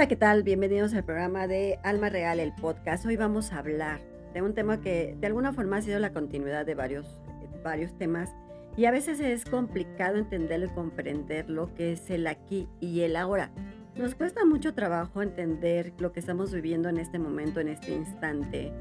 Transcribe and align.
Hola, 0.00 0.08
¿qué 0.08 0.16
tal? 0.16 0.42
Bienvenidos 0.44 0.94
al 0.94 1.04
programa 1.04 1.46
de 1.46 1.78
Alma 1.82 2.08
Real, 2.08 2.40
el 2.40 2.54
podcast. 2.54 3.04
Hoy 3.04 3.16
vamos 3.16 3.52
a 3.52 3.58
hablar 3.58 4.00
de 4.32 4.40
un 4.40 4.54
tema 4.54 4.80
que 4.80 5.14
de 5.20 5.26
alguna 5.26 5.52
forma 5.52 5.76
ha 5.76 5.82
sido 5.82 5.98
la 5.98 6.14
continuidad 6.14 6.64
de 6.64 6.74
varios, 6.74 7.20
varios 7.62 7.92
temas 7.98 8.30
y 8.78 8.86
a 8.86 8.92
veces 8.92 9.20
es 9.20 9.44
complicado 9.44 10.16
entenderlo 10.16 10.64
y 10.64 10.70
comprender 10.70 11.50
lo 11.50 11.74
que 11.74 11.92
es 11.92 12.08
el 12.08 12.26
aquí 12.28 12.66
y 12.80 13.02
el 13.02 13.14
ahora. 13.14 13.50
Nos 13.94 14.14
cuesta 14.14 14.46
mucho 14.46 14.72
trabajo 14.72 15.20
entender 15.20 15.92
lo 15.98 16.12
que 16.12 16.20
estamos 16.20 16.50
viviendo 16.50 16.88
en 16.88 16.96
este 16.96 17.18
momento, 17.18 17.60
en 17.60 17.68
este 17.68 17.94
instante, 17.94 18.72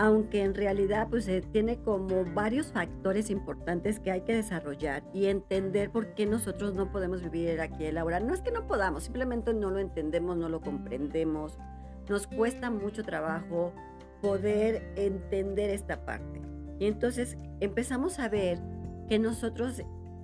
aunque 0.00 0.42
en 0.42 0.54
realidad 0.54 1.08
pues 1.10 1.28
eh, 1.28 1.42
tiene 1.52 1.76
como 1.76 2.24
varios 2.32 2.72
factores 2.72 3.28
importantes 3.28 4.00
que 4.00 4.10
hay 4.10 4.22
que 4.22 4.34
desarrollar 4.34 5.02
y 5.12 5.26
entender 5.26 5.90
por 5.90 6.14
qué 6.14 6.24
nosotros 6.24 6.74
no 6.74 6.90
podemos 6.90 7.20
vivir 7.22 7.60
aquí 7.60 7.84
el 7.84 7.98
ahora. 7.98 8.18
No 8.18 8.32
es 8.32 8.40
que 8.40 8.50
no 8.50 8.66
podamos, 8.66 9.04
simplemente 9.04 9.52
no 9.52 9.70
lo 9.70 9.78
entendemos, 9.78 10.38
no 10.38 10.48
lo 10.48 10.62
comprendemos. 10.62 11.58
Nos 12.08 12.26
cuesta 12.26 12.70
mucho 12.70 13.02
trabajo 13.04 13.74
poder 14.22 14.90
entender 14.96 15.68
esta 15.68 16.02
parte. 16.06 16.40
Y 16.78 16.86
entonces 16.86 17.36
empezamos 17.60 18.18
a 18.20 18.30
ver 18.30 18.58
que 19.06 19.18
nosotros 19.18 19.82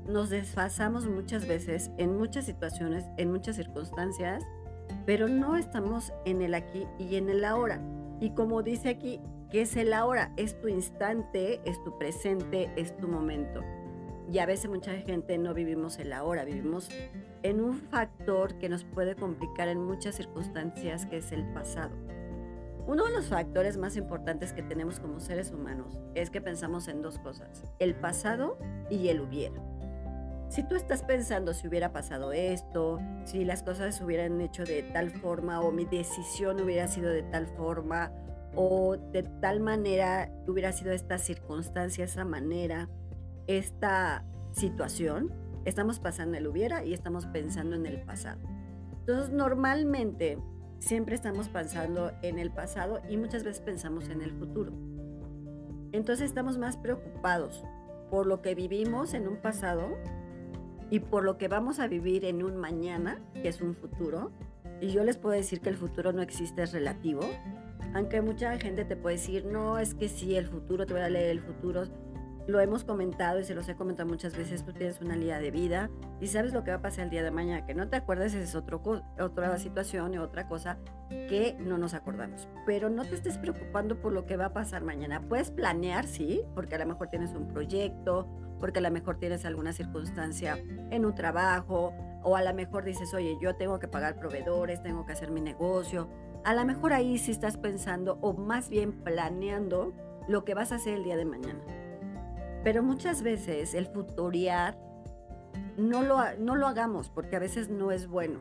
nos 0.09 0.31
desfasamos 0.31 1.07
muchas 1.07 1.47
veces 1.47 1.91
en 1.99 2.17
muchas 2.17 2.47
situaciones, 2.47 3.05
en 3.19 3.31
muchas 3.31 3.57
circunstancias, 3.57 4.43
pero 5.05 5.29
no 5.29 5.55
estamos 5.59 6.15
en 6.25 6.41
el 6.41 6.55
aquí 6.55 6.87
y 6.99 7.17
en 7.17 7.29
el 7.29 7.45
ahora. 7.45 7.79
Y 8.23 8.31
como 8.31 8.63
dice 8.63 8.89
aquí, 8.89 9.21
¿Qué 9.51 9.63
es 9.63 9.77
el 9.77 9.93
ahora? 9.93 10.33
Es 10.37 10.61
tu 10.61 10.67
instante, 10.67 11.61
es 11.65 11.83
tu 11.85 11.97
presente, 11.97 12.69
es 12.75 12.97
tu 12.97 13.07
momento. 13.07 13.63
Y 14.33 14.41
a 14.41 14.47
veces 14.47 14.69
mucha 14.69 14.93
gente 14.95 15.39
no 15.39 15.55
vivimos 15.55 15.99
el 15.99 16.13
ahora, 16.13 16.45
vivimos 16.45 16.89
en 17.45 17.61
un 17.61 17.75
factor 17.75 18.59
que 18.59 18.69
nos 18.69 18.83
puede 18.83 19.15
complicar 19.15 19.69
en 19.69 19.81
muchas 19.81 20.17
circunstancias, 20.17 21.07
que 21.07 21.19
es 21.19 21.31
el 21.31 21.45
pasado. 21.53 21.95
Uno 22.89 23.05
de 23.05 23.13
los 23.13 23.27
factores 23.27 23.77
más 23.77 23.97
importantes 23.97 24.53
que 24.53 24.65
tenemos 24.65 24.99
como 24.99 25.21
seres 25.21 25.53
humanos 25.53 26.01
es 26.17 26.31
que 26.31 26.41
pensamos 26.41 26.89
en 26.89 27.03
dos 27.03 27.21
cosas, 27.21 27.63
el 27.79 27.95
pasado 27.95 28.59
y 28.91 29.09
el 29.09 29.21
hubiera. 29.21 29.63
Si 30.49 30.65
tú 30.65 30.75
estás 30.75 31.03
pensando 31.03 31.55
si 31.55 31.69
hubiera 31.69 31.93
pasado 31.93 32.33
esto, 32.33 32.99
si 33.25 33.45
las 33.45 33.63
cosas 33.63 33.97
se 33.97 34.05
hubieran 34.05 34.41
hecho 34.41 34.65
de 34.65 34.83
tal 34.83 35.11
forma 35.11 35.61
o 35.61 35.71
mi 35.71 35.85
decisión 35.85 36.61
hubiera 36.61 36.89
sido 36.89 37.11
de 37.11 37.23
tal 37.25 37.47
forma 37.47 38.13
o 38.57 38.97
de 38.97 39.23
tal 39.23 39.61
manera 39.61 40.33
hubiera 40.49 40.73
sido 40.73 40.93
esta 40.93 41.19
circunstancia, 41.19 42.05
esa 42.05 42.25
manera, 42.25 42.89
esta 43.47 44.25
situación, 44.53 45.33
estamos 45.65 46.01
pasando 46.01 46.39
el 46.39 46.47
hubiera 46.47 46.85
y 46.85 46.95
estamos 46.95 47.27
pensando 47.27 47.77
en 47.77 47.87
el 47.87 48.03
pasado. 48.03 48.41
Entonces, 49.01 49.31
normalmente 49.31 50.39
siempre 50.79 51.15
estamos 51.15 51.49
pensando 51.49 52.13
en 52.23 52.39
el 52.39 52.51
pasado 52.51 53.01
y 53.09 53.17
muchas 53.17 53.45
veces 53.45 53.61
pensamos 53.61 54.09
en 54.09 54.23
el 54.23 54.33
futuro. 54.33 54.73
Entonces 55.93 56.27
estamos 56.27 56.59
más 56.59 56.77
preocupados 56.77 57.65
por 58.11 58.27
lo 58.27 58.43
que 58.43 58.55
vivimos 58.55 59.15
en 59.15 59.29
un 59.29 59.37
pasado 59.37 59.97
y 60.91 61.01
por 61.01 61.25
lo 61.25 61.39
que 61.39 61.49
vamos 61.49 61.81
a 61.81 61.89
vivir 61.89 62.25
en 62.25 62.43
un 62.43 62.57
mañana, 62.57 63.21
que 63.35 63.49
es 63.49 63.61
un 63.61 63.75
futuro. 63.75 64.31
Y 64.81 64.89
yo 64.89 65.05
les 65.05 65.17
puedo 65.17 65.35
decir 65.35 65.61
que 65.61 65.69
el 65.69 65.77
futuro 65.77 66.13
no 66.13 66.23
existe, 66.23 66.63
es 66.63 66.73
relativo. 66.73 67.21
Aunque 67.97 68.21
mucha 68.21 68.59
gente 68.59 68.85
te 68.85 68.95
puede 68.95 69.17
decir, 69.17 69.47
no, 69.47 69.79
es 69.79 69.95
que 69.95 70.11
sí, 70.11 70.37
el 70.37 70.47
futuro, 70.47 70.85
te 70.85 70.93
voy 70.93 71.03
a 71.03 71.09
leer 71.09 71.31
el 71.31 71.41
futuro. 71.41 71.85
Lo 72.47 72.61
hemos 72.61 72.85
comentado 72.85 73.41
y 73.41 73.45
se 73.45 73.55
los 73.55 73.67
he 73.71 73.75
comentado 73.75 74.07
muchas 74.07 74.37
veces, 74.37 74.65
tú 74.67 74.75
tienes 74.75 75.01
una 75.01 75.17
línea 75.17 75.41
de 75.41 75.51
vida 75.51 75.89
y 76.21 76.27
sabes 76.27 76.53
lo 76.53 76.63
que 76.63 76.73
va 76.73 76.77
a 76.77 76.83
pasar 76.83 77.05
el 77.05 77.11
día 77.11 77.23
de 77.23 77.31
mañana. 77.31 77.65
Que 77.65 77.75
no 77.75 77.89
te 77.89 77.97
acuerdes 77.97 78.35
es 78.35 78.55
otro, 78.55 78.83
otra 79.19 79.57
situación 79.57 80.13
y 80.13 80.19
otra 80.19 80.47
cosa 80.47 80.77
que 81.09 81.57
no 81.59 81.79
nos 81.79 81.95
acordamos. 81.95 82.49
Pero 82.67 82.91
no 82.91 83.03
te 83.03 83.15
estés 83.15 83.39
preocupando 83.39 83.99
por 83.99 84.13
lo 84.13 84.27
que 84.27 84.37
va 84.37 84.47
a 84.47 84.53
pasar 84.53 84.85
mañana. 84.85 85.23
Puedes 85.23 85.51
planear, 85.51 86.07
sí, 86.07 86.43
porque 86.55 86.75
a 86.75 86.79
lo 86.79 86.87
mejor 86.87 87.09
tienes 87.09 87.33
un 87.33 87.49
proyecto, 87.49 88.29
porque 88.61 88.81
a 88.81 88.83
lo 88.83 88.91
mejor 88.91 89.19
tienes 89.19 89.47
alguna 89.47 89.73
circunstancia 89.73 90.59
en 90.91 91.07
un 91.07 91.15
trabajo, 91.15 91.95
o 92.23 92.37
a 92.37 92.43
lo 92.43 92.53
mejor 92.53 92.85
dices, 92.85 93.15
oye, 93.15 93.39
yo 93.41 93.55
tengo 93.55 93.79
que 93.79 93.89
pagar 93.89 94.19
proveedores, 94.19 94.83
tengo 94.83 95.07
que 95.07 95.13
hacer 95.13 95.31
mi 95.31 95.41
negocio, 95.41 96.09
a 96.47 96.55
lo 96.55 96.65
mejor 96.65 96.93
ahí 96.93 97.19
sí 97.19 97.33
estás 97.33 97.57
pensando 97.57 98.19
o 98.21 98.33
más 98.33 98.69
bien 98.69 98.93
planeando 99.03 99.93
lo 100.29 100.45
que 100.45 100.55
vas 100.55 100.71
a 100.71 100.77
hacer 100.77 100.95
el 100.95 101.03
día 101.03 101.17
de 101.17 101.25
mañana. 101.25 101.59
Pero 102.63 102.85
muchas 102.85 103.23
veces 103.23 103.75
el 103.75 103.89
futurear 103.89 104.79
no 105.77 106.03
lo, 106.03 106.19
no 106.39 106.55
lo 106.55 106.69
hagamos 106.69 107.11
porque 107.11 107.35
a 107.35 107.41
veces 107.41 107.69
no 107.69 107.91
es 107.91 108.07
bueno. 108.07 108.39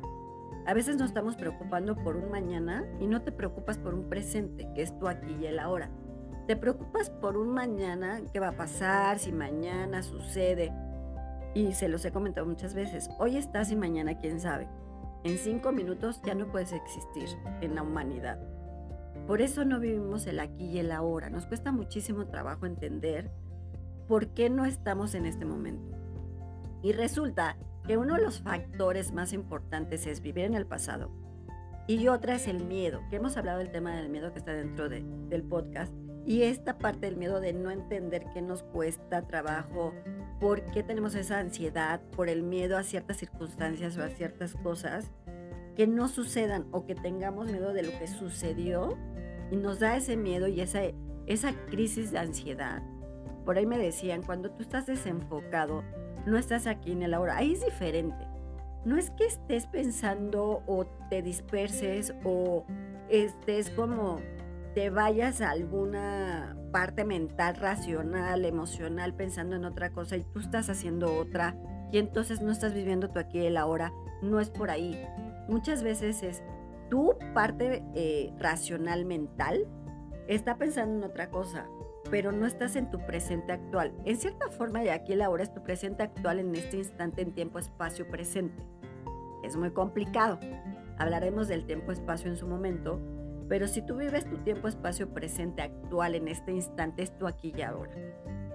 A 0.67 0.75
veces 0.75 0.97
nos 0.97 1.07
estamos 1.07 1.35
preocupando 1.35 1.95
por 1.95 2.15
un 2.15 2.29
mañana 2.29 2.85
y 2.99 3.07
no 3.07 3.23
te 3.23 3.31
preocupas 3.31 3.79
por 3.79 3.95
un 3.95 4.07
presente, 4.07 4.69
que 4.75 4.83
es 4.83 4.95
tu 4.99 5.07
aquí 5.07 5.35
y 5.41 5.47
el 5.47 5.57
ahora. 5.57 5.89
Te 6.45 6.55
preocupas 6.55 7.09
por 7.09 7.37
un 7.37 7.49
mañana, 7.55 8.21
qué 8.31 8.39
va 8.39 8.49
a 8.49 8.55
pasar, 8.55 9.17
si 9.17 9.31
mañana 9.31 10.03
sucede. 10.03 10.71
Y 11.55 11.73
se 11.73 11.87
los 11.87 12.05
he 12.05 12.11
comentado 12.11 12.45
muchas 12.45 12.75
veces, 12.75 13.09
hoy 13.17 13.35
estás 13.35 13.71
y 13.71 13.75
mañana 13.75 14.19
quién 14.19 14.39
sabe 14.39 14.67
en 15.25 15.39
cinco 15.39 15.71
minutos 15.71 16.21
ya 16.23 16.35
no 16.35 16.51
puedes 16.51 16.71
existir 16.71 17.27
en 17.61 17.73
la 17.73 17.81
humanidad. 17.81 18.39
Por 19.25 19.41
eso 19.41 19.65
no 19.65 19.79
vivimos 19.79 20.27
el 20.27 20.39
aquí 20.39 20.65
y 20.65 20.77
el 20.77 20.91
ahora. 20.91 21.31
Nos 21.31 21.47
cuesta 21.47 21.71
muchísimo 21.71 22.27
trabajo 22.27 22.67
entender 22.67 23.31
por 24.07 24.27
qué 24.27 24.51
no 24.51 24.65
estamos 24.65 25.15
en 25.15 25.25
este 25.25 25.43
momento. 25.43 25.97
Y 26.83 26.91
resulta 26.91 27.57
que 27.87 27.97
uno 27.97 28.15
de 28.15 28.21
los 28.21 28.41
factores 28.41 29.13
más 29.13 29.33
importantes 29.33 30.05
es 30.05 30.21
vivir 30.21 30.45
en 30.45 30.53
el 30.53 30.67
pasado. 30.67 31.09
Y 31.87 32.07
otra 32.07 32.35
es 32.35 32.47
el 32.47 32.63
miedo, 32.63 33.01
que 33.09 33.15
hemos 33.15 33.35
hablado 33.35 33.57
del 33.59 33.71
tema 33.71 33.95
del 33.95 34.09
miedo 34.09 34.31
que 34.31 34.39
está 34.39 34.53
dentro 34.53 34.89
del 34.89 35.43
podcast. 35.43 35.91
Y 36.27 36.43
esta 36.43 36.77
parte 36.77 37.07
del 37.07 37.17
miedo 37.17 37.39
de 37.39 37.53
no 37.53 37.71
entender 37.71 38.25
qué 38.31 38.43
nos 38.43 38.61
cuesta 38.61 39.23
trabajo 39.23 39.91
por 40.39 40.63
qué 40.71 40.83
tenemos 40.83 41.15
esa 41.15 41.39
ansiedad, 41.39 42.01
por 42.15 42.29
el 42.29 42.43
miedo 42.43 42.77
a 42.77 42.83
ciertas 42.83 43.17
circunstancias 43.17 43.97
o 43.97 44.03
a 44.03 44.09
ciertas 44.09 44.53
cosas 44.53 45.11
que 45.75 45.87
no 45.87 46.07
sucedan 46.07 46.67
o 46.71 46.85
que 46.85 46.95
tengamos 46.95 47.51
miedo 47.51 47.73
de 47.73 47.83
lo 47.83 47.97
que 47.99 48.07
sucedió 48.07 48.97
y 49.51 49.57
nos 49.57 49.79
da 49.79 49.95
ese 49.95 50.17
miedo 50.17 50.47
y 50.47 50.61
esa, 50.61 50.81
esa 51.27 51.53
crisis 51.67 52.11
de 52.11 52.19
ansiedad. 52.19 52.81
Por 53.45 53.57
ahí 53.57 53.65
me 53.65 53.77
decían, 53.77 54.23
cuando 54.23 54.51
tú 54.51 54.63
estás 54.63 54.85
desenfocado, 54.85 55.83
no 56.25 56.37
estás 56.37 56.65
aquí 56.65 56.91
en 56.91 57.03
el 57.03 57.13
ahora, 57.13 57.37
ahí 57.37 57.53
es 57.53 57.63
diferente. 57.63 58.27
No 58.85 58.97
es 58.97 59.11
que 59.11 59.25
estés 59.25 59.67
pensando 59.67 60.63
o 60.65 60.85
te 61.09 61.21
disperses 61.21 62.13
o 62.23 62.65
estés 63.09 63.69
como 63.71 64.19
te 64.73 64.89
vayas 64.89 65.41
a 65.41 65.51
alguna 65.51 66.55
parte 66.75 67.05
mental, 67.05 67.55
racional, 67.55 68.43
emocional, 68.43 69.13
pensando 69.13 69.55
en 69.55 69.63
otra 69.63 69.91
cosa 69.91 70.17
y 70.17 70.25
tú 70.25 70.39
estás 70.39 70.69
haciendo 70.69 71.15
otra 71.15 71.55
y 71.89 71.99
entonces 71.99 72.41
no 72.41 72.51
estás 72.51 72.73
viviendo 72.73 73.09
tú 73.09 73.17
aquí 73.17 73.39
el 73.45 73.55
ahora, 73.55 73.93
no 74.21 74.41
es 74.41 74.49
por 74.49 74.69
ahí. 74.69 75.01
Muchas 75.47 75.83
veces 75.83 76.21
es 76.21 76.43
tu 76.89 77.17
parte 77.33 77.81
eh, 77.95 78.33
racional 78.39 79.05
mental 79.05 79.65
está 80.27 80.57
pensando 80.57 80.97
en 80.97 81.09
otra 81.09 81.29
cosa, 81.29 81.65
pero 82.11 82.33
no 82.33 82.45
estás 82.45 82.75
en 82.75 82.91
tu 82.91 82.99
presente 83.05 83.53
actual. 83.53 83.93
En 84.03 84.17
cierta 84.17 84.49
forma, 84.49 84.83
y 84.83 84.89
aquí 84.89 85.13
el 85.13 85.21
ahora 85.21 85.43
es 85.43 85.53
tu 85.53 85.63
presente 85.63 86.03
actual 86.03 86.39
en 86.39 86.53
este 86.55 86.75
instante 86.75 87.21
en 87.21 87.31
tiempo, 87.31 87.57
espacio, 87.57 88.05
presente. 88.09 88.61
Es 89.43 89.55
muy 89.55 89.71
complicado. 89.71 90.41
Hablaremos 90.97 91.47
del 91.47 91.65
tiempo, 91.65 91.93
espacio 91.93 92.29
en 92.29 92.35
su 92.35 92.47
momento, 92.47 92.99
pero 93.47 93.67
si 93.67 93.81
tú 93.81 93.95
vives 93.95 94.27
tu 94.29 94.37
tiempo, 94.37 94.67
espacio 94.67 95.13
presente, 95.13 95.61
actual, 95.61 96.15
en 96.15 96.27
este 96.27 96.51
instante, 96.51 97.03
es 97.03 97.15
tu 97.17 97.27
aquí 97.27 97.53
y 97.55 97.61
ahora. 97.61 97.91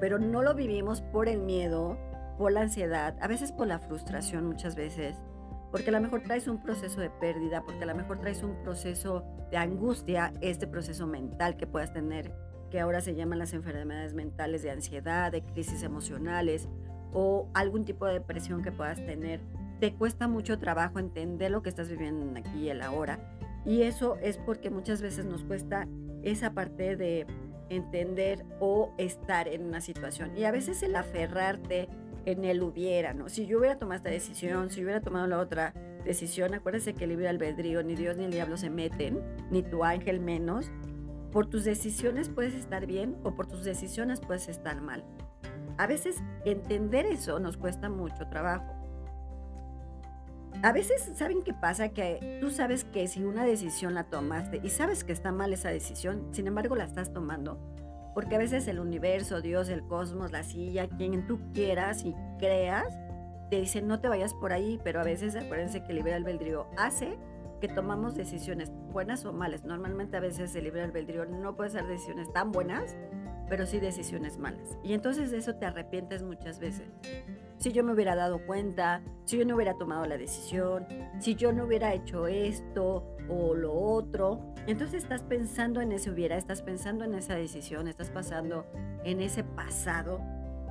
Pero 0.01 0.19
no 0.19 0.43
lo 0.43 0.55
vivimos 0.55 1.01
por 1.01 1.29
el 1.29 1.41
miedo, 1.41 1.97
por 2.39 2.53
la 2.53 2.63
ansiedad, 2.63 3.17
a 3.21 3.29
veces 3.29 3.53
por 3.53 3.67
la 3.67 3.79
frustración 3.79 4.47
muchas 4.47 4.75
veces, 4.75 5.17
porque 5.71 5.91
a 5.91 5.93
lo 5.93 6.01
mejor 6.01 6.23
traes 6.23 6.49
un 6.49 6.63
proceso 6.63 7.01
de 7.01 7.11
pérdida, 7.11 7.63
porque 7.63 7.85
a 7.85 7.87
lo 7.87 7.95
mejor 7.95 8.19
traes 8.19 8.43
un 8.43 8.63
proceso 8.65 9.25
de 9.51 9.57
angustia, 9.57 10.33
este 10.41 10.67
proceso 10.67 11.07
mental 11.07 11.57
que 11.57 11.67
puedas 11.67 11.93
tener, 11.93 12.33
que 12.71 12.81
ahora 12.81 13.01
se 13.01 13.15
llaman 13.15 13.39
las 13.39 13.53
enfermedades 13.53 14.15
mentales 14.15 14.63
de 14.63 14.71
ansiedad, 14.71 15.31
de 15.31 15.43
crisis 15.43 15.83
emocionales 15.83 16.69
o 17.13 17.49
algún 17.55 17.85
tipo 17.85 18.07
de 18.07 18.15
depresión 18.15 18.63
que 18.63 18.73
puedas 18.73 19.05
tener. 19.05 19.41
Te 19.81 19.95
cuesta 19.95 20.29
mucho 20.29 20.59
trabajo 20.59 20.99
entender 20.99 21.51
lo 21.51 21.63
que 21.63 21.69
estás 21.69 21.89
viviendo 21.89 22.39
aquí 22.39 22.59
y 22.59 22.71
el 22.71 22.83
ahora 22.83 23.19
y 23.65 23.83
eso 23.83 24.17
es 24.23 24.39
porque 24.39 24.71
muchas 24.71 25.03
veces 25.03 25.25
nos 25.25 25.45
cuesta 25.45 25.87
esa 26.23 26.53
parte 26.53 26.97
de 26.97 27.27
entender 27.69 28.45
o 28.59 28.93
estar 28.99 29.49
en 29.49 29.65
una 29.65 29.81
situación. 29.81 30.37
Y 30.37 30.45
a 30.45 30.51
veces 30.51 30.83
el 30.83 30.97
aferrarte 30.97 31.89
en 32.27 32.45
el 32.45 32.63
hubiera, 32.63 33.15
¿no? 33.15 33.29
Si 33.29 33.47
yo 33.47 33.59
hubiera 33.59 33.79
tomado 33.79 33.97
esta 33.97 34.11
decisión, 34.11 34.71
si 34.71 34.83
hubiera 34.83 35.01
tomado 35.01 35.27
la 35.27 35.39
otra 35.39 35.73
decisión, 36.05 36.55
acuérdese 36.55 36.95
que 36.95 37.05
el 37.05 37.11
libre 37.11 37.29
albedrío, 37.29 37.83
ni 37.83 37.95
Dios 37.95 38.17
ni 38.17 38.25
el 38.25 38.33
diablo 38.33 38.57
se 38.57 38.71
meten, 38.71 39.21
ni 39.51 39.63
tu 39.63 39.85
ángel 39.85 40.21
menos. 40.21 40.71
Por 41.33 41.47
tus 41.47 41.65
decisiones 41.65 42.29
puedes 42.29 42.55
estar 42.55 42.87
bien 42.87 43.17
o 43.23 43.35
por 43.35 43.47
tus 43.47 43.65
decisiones 43.65 44.21
puedes 44.21 44.49
estar 44.49 44.81
mal. 44.81 45.05
A 45.79 45.87
veces 45.87 46.17
entender 46.45 47.07
eso 47.07 47.39
nos 47.39 47.57
cuesta 47.57 47.89
mucho 47.89 48.27
trabajo. 48.29 48.80
A 50.63 50.73
veces, 50.73 51.11
¿saben 51.15 51.43
qué 51.43 51.55
pasa? 51.55 51.89
Que 51.91 52.39
tú 52.41 52.51
sabes 52.51 52.85
que 52.85 53.07
si 53.09 53.25
una 53.25 53.45
decisión 53.45 53.95
la 53.95 54.05
tomaste 54.05 54.61
y 54.63 54.69
sabes 54.71 55.05
que 55.05 55.13
está 55.13 55.33
mal 55.33 55.53
esa 55.53 55.71
decisión, 55.71 56.29
sin 56.33 56.47
embargo 56.47 56.77
la 56.77 56.85
estás 56.85 57.13
tomando, 57.13 57.59
porque 58.15 58.35
a 58.35 58.39
veces 58.39 58.67
el 58.69 58.79
universo, 58.79 59.41
Dios, 59.41 59.69
el 59.69 59.87
cosmos, 59.87 60.33
la 60.33 60.43
silla, 60.43 60.89
quien 60.89 61.27
tú 61.27 61.41
quieras 61.55 62.05
y 62.05 62.15
creas, 62.39 62.99
te 63.51 63.61
dicen 63.61 63.89
no 63.89 64.01
te 64.01 64.09
vayas 64.09 64.35
por 64.35 64.53
ahí, 64.53 64.79
pero 64.85 65.01
a 65.01 65.05
veces 65.05 65.35
acuérdense 65.35 65.83
que 65.83 65.91
el 65.91 65.97
libre 65.97 66.15
albedrío 66.15 66.67
hace 66.77 67.19
que 67.61 67.69
tomamos 67.69 68.15
decisiones 68.15 68.71
buenas 68.93 69.25
o 69.25 69.33
malas. 69.33 69.65
Normalmente 69.65 70.17
a 70.17 70.21
veces 70.21 70.55
el 70.55 70.65
libre 70.65 70.83
albedrío 70.83 71.27
no 71.27 71.57
puede 71.57 71.71
ser 71.71 71.87
decisiones 71.87 72.33
tan 72.33 72.53
buenas, 72.53 72.97
pero 73.49 73.67
sí 73.67 73.81
decisiones 73.81 74.39
malas. 74.39 74.79
Y 74.83 74.95
entonces 74.95 75.31
de 75.31 75.39
eso 75.39 75.57
te 75.57 75.67
arrepientes 75.67 76.23
muchas 76.23 76.59
veces 76.59 76.89
si 77.61 77.73
yo 77.73 77.85
me 77.85 77.93
hubiera 77.93 78.17
dado 78.17 78.45
cuenta, 78.47 79.03
si 79.27 79.37
yo 79.37 79.45
no 79.45 79.55
hubiera 79.55 79.77
tomado 79.77 80.07
la 80.07 80.17
decisión, 80.17 80.87
si 81.19 81.35
yo 81.35 81.53
no 81.53 81.65
hubiera 81.67 81.93
hecho 81.93 82.27
esto 82.27 83.17
o 83.29 83.55
lo 83.55 83.75
otro. 83.75 84.41
Entonces 84.67 85.03
estás 85.03 85.23
pensando 85.23 85.83
en 85.83 85.93
ese 85.93 86.11
hubiera, 86.11 86.39
estás 86.39 86.63
pensando 86.63 87.05
en 87.05 87.15
esa 87.15 87.35
decisión, 87.35 87.87
estás 87.87 88.11
pasando 88.11 88.65
en 89.05 89.21
ese 89.21 89.45
pasado 89.45 90.21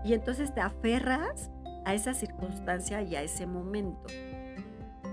y 0.04 0.14
entonces 0.14 0.54
te 0.54 0.62
aferras 0.62 1.52
a 1.86 1.94
esa 1.94 2.16
circunstancia 2.16 3.04
y 3.04 3.16
a 3.16 3.22
ese 3.22 3.46
momento. 3.46 4.08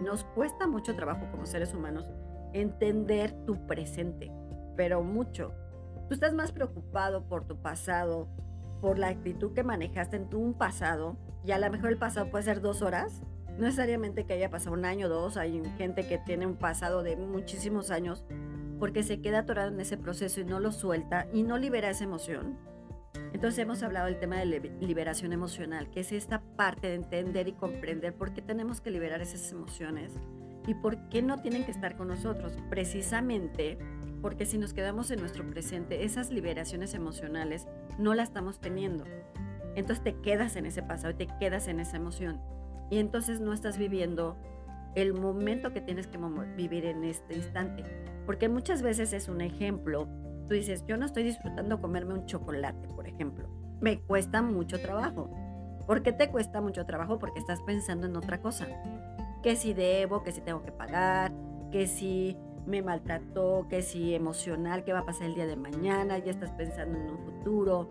Nos 0.02 0.24
cuesta 0.24 0.66
mucho 0.66 0.96
trabajo 0.96 1.26
como 1.30 1.44
seres 1.44 1.74
humanos 1.74 2.06
entender 2.54 3.32
tu 3.44 3.66
presente, 3.66 4.32
pero 4.76 5.02
mucho. 5.02 5.52
Tú 6.08 6.14
estás 6.14 6.32
más 6.32 6.52
preocupado 6.52 7.28
por 7.28 7.46
tu 7.46 7.60
pasado, 7.60 8.28
por 8.80 8.98
la 8.98 9.08
actitud 9.08 9.52
que 9.52 9.62
manejaste 9.62 10.16
en 10.16 10.30
tu 10.30 10.56
pasado 10.56 11.18
y 11.46 11.52
a 11.52 11.58
lo 11.58 11.70
mejor 11.70 11.90
el 11.90 11.96
pasado 11.96 12.28
puede 12.28 12.44
ser 12.44 12.60
dos 12.60 12.82
horas, 12.82 13.22
no 13.56 13.64
necesariamente 13.64 14.24
que 14.24 14.32
haya 14.32 14.50
pasado 14.50 14.74
un 14.74 14.84
año 14.84 15.06
o 15.06 15.08
dos, 15.08 15.36
hay 15.36 15.62
gente 15.78 16.06
que 16.06 16.18
tiene 16.18 16.44
un 16.44 16.56
pasado 16.56 17.02
de 17.02 17.16
muchísimos 17.16 17.90
años 17.90 18.24
porque 18.80 19.02
se 19.02 19.20
queda 19.20 19.40
atorado 19.40 19.70
en 19.70 19.80
ese 19.80 19.96
proceso 19.96 20.40
y 20.40 20.44
no 20.44 20.58
lo 20.58 20.72
suelta 20.72 21.26
y 21.32 21.44
no 21.44 21.56
libera 21.56 21.88
esa 21.88 22.04
emoción. 22.04 22.58
Entonces 23.32 23.60
hemos 23.60 23.82
hablado 23.82 24.06
del 24.06 24.18
tema 24.18 24.38
de 24.38 24.72
liberación 24.80 25.32
emocional, 25.32 25.88
que 25.90 26.00
es 26.00 26.12
esta 26.12 26.42
parte 26.56 26.88
de 26.88 26.94
entender 26.94 27.48
y 27.48 27.52
comprender 27.52 28.14
por 28.14 28.34
qué 28.34 28.42
tenemos 28.42 28.80
que 28.80 28.90
liberar 28.90 29.22
esas 29.22 29.50
emociones 29.52 30.12
y 30.66 30.74
por 30.74 31.08
qué 31.08 31.22
no 31.22 31.38
tienen 31.38 31.64
que 31.64 31.70
estar 31.70 31.96
con 31.96 32.08
nosotros. 32.08 32.58
Precisamente 32.68 33.78
porque 34.20 34.46
si 34.46 34.58
nos 34.58 34.74
quedamos 34.74 35.10
en 35.10 35.20
nuestro 35.20 35.48
presente, 35.48 36.04
esas 36.04 36.30
liberaciones 36.30 36.94
emocionales 36.94 37.68
no 37.98 38.14
las 38.14 38.28
estamos 38.28 38.60
teniendo. 38.60 39.04
Entonces 39.76 40.02
te 40.02 40.20
quedas 40.20 40.56
en 40.56 40.66
ese 40.66 40.82
pasado 40.82 41.12
y 41.12 41.26
te 41.26 41.28
quedas 41.38 41.68
en 41.68 41.78
esa 41.78 41.96
emoción. 41.98 42.40
Y 42.90 42.98
entonces 42.98 43.40
no 43.40 43.52
estás 43.52 43.78
viviendo 43.78 44.36
el 44.94 45.12
momento 45.12 45.72
que 45.72 45.82
tienes 45.82 46.06
que 46.06 46.18
vivir 46.56 46.86
en 46.86 47.04
este 47.04 47.36
instante. 47.36 47.84
Porque 48.24 48.48
muchas 48.48 48.82
veces 48.82 49.12
es 49.12 49.28
un 49.28 49.42
ejemplo. 49.42 50.08
Tú 50.48 50.54
dices, 50.54 50.84
yo 50.86 50.96
no 50.96 51.04
estoy 51.04 51.22
disfrutando 51.22 51.80
comerme 51.80 52.14
un 52.14 52.24
chocolate, 52.24 52.88
por 52.88 53.06
ejemplo. 53.06 53.48
Me 53.80 54.00
cuesta 54.00 54.40
mucho 54.40 54.80
trabajo. 54.80 55.30
¿Por 55.86 56.02
qué 56.02 56.12
te 56.12 56.30
cuesta 56.30 56.60
mucho 56.60 56.86
trabajo? 56.86 57.18
Porque 57.18 57.38
estás 57.38 57.60
pensando 57.62 58.06
en 58.06 58.16
otra 58.16 58.40
cosa. 58.40 58.66
Que 59.42 59.54
si 59.54 59.74
debo, 59.74 60.22
que 60.22 60.32
si 60.32 60.40
tengo 60.40 60.62
que 60.62 60.72
pagar, 60.72 61.32
que 61.70 61.86
si 61.86 62.36
me 62.66 62.82
maltrató, 62.82 63.66
que 63.68 63.82
si 63.82 64.14
emocional, 64.14 64.82
qué 64.84 64.92
va 64.92 65.00
a 65.00 65.04
pasar 65.04 65.26
el 65.26 65.34
día 65.34 65.46
de 65.46 65.56
mañana, 65.56 66.18
ya 66.18 66.32
estás 66.32 66.50
pensando 66.52 66.98
en 66.98 67.10
un 67.10 67.18
futuro, 67.18 67.88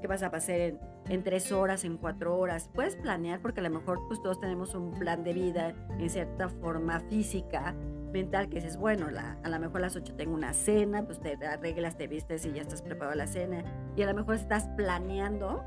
qué 0.00 0.06
vas 0.06 0.22
a 0.22 0.30
pasar 0.30 0.78
en, 1.08 1.22
tres 1.24 1.52
horas, 1.52 1.84
en 1.84 1.96
cuatro 1.96 2.36
horas. 2.38 2.70
Puedes 2.72 2.96
planear 2.96 3.40
porque 3.40 3.60
a 3.60 3.62
lo 3.62 3.70
mejor 3.70 4.00
pues 4.06 4.22
todos 4.22 4.40
tenemos 4.40 4.74
un 4.74 4.92
plan 4.92 5.24
de 5.24 5.32
vida 5.32 5.74
en 5.98 6.10
cierta 6.10 6.48
forma 6.48 7.00
física, 7.00 7.74
mental, 8.12 8.48
que 8.48 8.56
dices, 8.56 8.76
bueno, 8.76 9.08
a 9.42 9.48
lo 9.48 9.58
mejor 9.58 9.78
a 9.78 9.80
las 9.80 9.96
ocho 9.96 10.14
tengo 10.14 10.34
una 10.34 10.52
cena, 10.52 11.04
pues 11.04 11.20
te 11.20 11.34
arreglas, 11.44 11.96
te 11.96 12.06
vistes 12.06 12.44
y 12.46 12.52
ya 12.52 12.62
estás 12.62 12.82
preparado 12.82 13.12
a 13.12 13.16
la 13.16 13.26
cena. 13.26 13.64
Y 13.96 14.02
a 14.02 14.06
lo 14.06 14.14
mejor 14.14 14.34
estás 14.34 14.68
planeando 14.76 15.64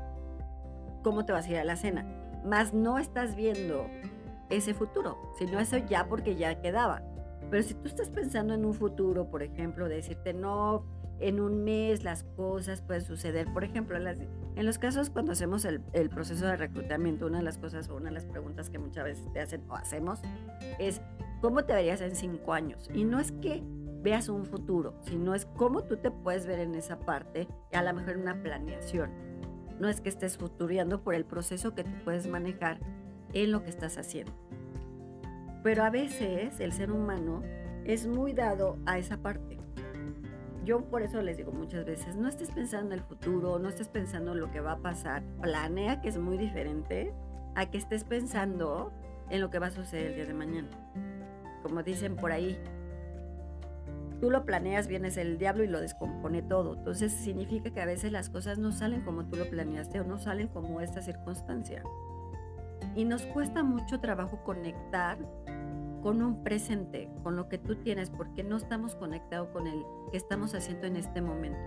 cómo 1.02 1.24
te 1.24 1.32
vas 1.32 1.46
a 1.46 1.50
ir 1.50 1.56
a 1.58 1.64
la 1.64 1.76
cena, 1.76 2.04
más 2.44 2.72
no 2.72 2.98
estás 2.98 3.34
viendo 3.34 3.86
ese 4.50 4.74
futuro, 4.74 5.18
sino 5.38 5.58
eso 5.58 5.78
ya 5.78 6.06
porque 6.08 6.36
ya 6.36 6.60
quedaba. 6.60 7.02
Pero 7.50 7.62
si 7.62 7.74
tú 7.74 7.88
estás 7.88 8.08
pensando 8.08 8.54
en 8.54 8.64
un 8.64 8.74
futuro, 8.74 9.28
por 9.28 9.42
ejemplo, 9.42 9.88
de 9.88 9.96
decirte, 9.96 10.32
no, 10.32 10.84
en 11.22 11.40
un 11.40 11.62
mes 11.64 12.02
las 12.02 12.24
cosas 12.24 12.82
pueden 12.82 13.02
suceder. 13.02 13.50
Por 13.52 13.64
ejemplo, 13.64 13.96
en 13.96 14.66
los 14.66 14.78
casos 14.78 15.08
cuando 15.08 15.32
hacemos 15.32 15.64
el, 15.64 15.80
proceso 16.10 16.46
de 16.46 16.56
reclutamiento, 16.56 17.26
una 17.26 17.38
de 17.38 17.44
las 17.44 17.58
cosas 17.58 17.88
o 17.88 17.96
una 17.96 18.06
de 18.06 18.12
las 18.12 18.26
preguntas 18.26 18.68
que 18.68 18.78
muchas 18.78 19.04
veces 19.04 19.32
te 19.32 19.40
hacen 19.40 19.62
o 19.68 19.74
hacemos 19.74 20.20
es, 20.78 21.00
¿cómo 21.40 21.64
te 21.64 21.72
verías 21.72 22.00
en 22.00 22.16
cinco 22.16 22.52
años? 22.52 22.90
Y 22.92 23.04
no 23.04 23.20
es 23.20 23.32
que 23.32 23.62
veas 24.02 24.28
un 24.28 24.44
futuro, 24.46 24.94
sino 25.02 25.34
es 25.34 25.46
cómo 25.46 25.84
tú 25.84 25.96
te 25.96 26.10
puedes 26.10 26.46
ver 26.46 26.58
en 26.58 26.74
esa 26.74 26.98
parte, 26.98 27.46
a 27.72 27.82
lo 27.82 27.94
mejor 27.94 28.16
una 28.16 28.42
planeación. 28.42 29.10
No 29.78 29.88
es 29.88 30.00
que 30.00 30.08
estés 30.08 30.36
futureando 30.36 31.02
por 31.02 31.14
el 31.14 31.24
proceso 31.24 31.74
que 31.74 31.84
tú 31.84 31.92
puedes 32.04 32.26
manejar 32.26 32.80
en 33.32 33.52
lo 33.52 33.62
que 33.62 33.70
estás 33.70 33.96
haciendo. 33.96 34.32
Pero 35.62 35.84
a 35.84 35.90
veces 35.90 36.58
el 36.58 36.72
ser 36.72 36.90
humano 36.90 37.42
es 37.84 38.08
muy 38.08 38.32
dado 38.32 38.78
a 38.86 38.98
esa 38.98 39.18
parte 39.18 39.61
yo 40.64 40.84
por 40.84 41.02
eso 41.02 41.20
les 41.22 41.36
digo 41.36 41.52
muchas 41.52 41.84
veces, 41.84 42.16
no 42.16 42.28
estés 42.28 42.50
pensando 42.50 42.94
en 42.94 43.00
el 43.00 43.04
futuro, 43.04 43.58
no 43.58 43.68
estés 43.68 43.88
pensando 43.88 44.32
en 44.32 44.40
lo 44.40 44.50
que 44.50 44.60
va 44.60 44.72
a 44.72 44.78
pasar, 44.78 45.22
planea 45.40 46.00
que 46.00 46.08
es 46.08 46.18
muy 46.18 46.38
diferente 46.38 47.12
a 47.54 47.66
que 47.70 47.78
estés 47.78 48.04
pensando 48.04 48.92
en 49.30 49.40
lo 49.40 49.50
que 49.50 49.58
va 49.58 49.66
a 49.66 49.70
suceder 49.70 50.08
el 50.08 50.14
día 50.14 50.26
de 50.26 50.34
mañana. 50.34 50.68
Como 51.62 51.82
dicen 51.82 52.16
por 52.16 52.32
ahí, 52.32 52.58
tú 54.20 54.30
lo 54.30 54.44
planeas, 54.44 54.86
vienes 54.86 55.16
el 55.16 55.38
diablo 55.38 55.64
y 55.64 55.68
lo 55.68 55.80
descompone 55.80 56.42
todo. 56.42 56.74
Entonces 56.76 57.12
significa 57.12 57.70
que 57.70 57.80
a 57.80 57.86
veces 57.86 58.12
las 58.12 58.30
cosas 58.30 58.58
no 58.58 58.70
salen 58.72 59.02
como 59.02 59.24
tú 59.24 59.36
lo 59.36 59.48
planeaste 59.48 60.00
o 60.00 60.04
no 60.04 60.18
salen 60.18 60.48
como 60.48 60.80
esta 60.80 61.02
circunstancia. 61.02 61.82
Y 62.94 63.04
nos 63.04 63.22
cuesta 63.26 63.62
mucho 63.62 64.00
trabajo 64.00 64.42
conectar 64.44 65.18
con 66.02 66.22
un 66.22 66.42
presente, 66.42 67.08
con 67.22 67.36
lo 67.36 67.48
que 67.48 67.58
tú 67.58 67.76
tienes, 67.76 68.10
porque 68.10 68.42
no 68.42 68.56
estamos 68.56 68.96
conectados 68.96 69.48
con 69.48 69.66
el 69.66 69.84
que 70.10 70.16
estamos 70.16 70.54
haciendo 70.54 70.86
en 70.86 70.96
este 70.96 71.22
momento. 71.22 71.60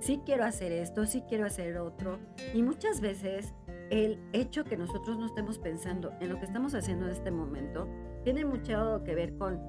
Sí 0.00 0.22
quiero 0.24 0.44
hacer 0.44 0.70
esto, 0.72 1.06
sí 1.06 1.22
quiero 1.28 1.44
hacer 1.44 1.78
otro. 1.78 2.18
Y 2.54 2.62
muchas 2.62 3.00
veces 3.00 3.52
el 3.90 4.20
hecho 4.32 4.64
que 4.64 4.76
nosotros 4.76 5.18
no 5.18 5.26
estemos 5.26 5.58
pensando 5.58 6.12
en 6.20 6.28
lo 6.28 6.38
que 6.38 6.44
estamos 6.44 6.74
haciendo 6.74 7.06
en 7.06 7.12
este 7.12 7.30
momento 7.30 7.88
tiene 8.22 8.44
mucho 8.44 9.02
que 9.04 9.14
ver 9.14 9.36
con, 9.36 9.60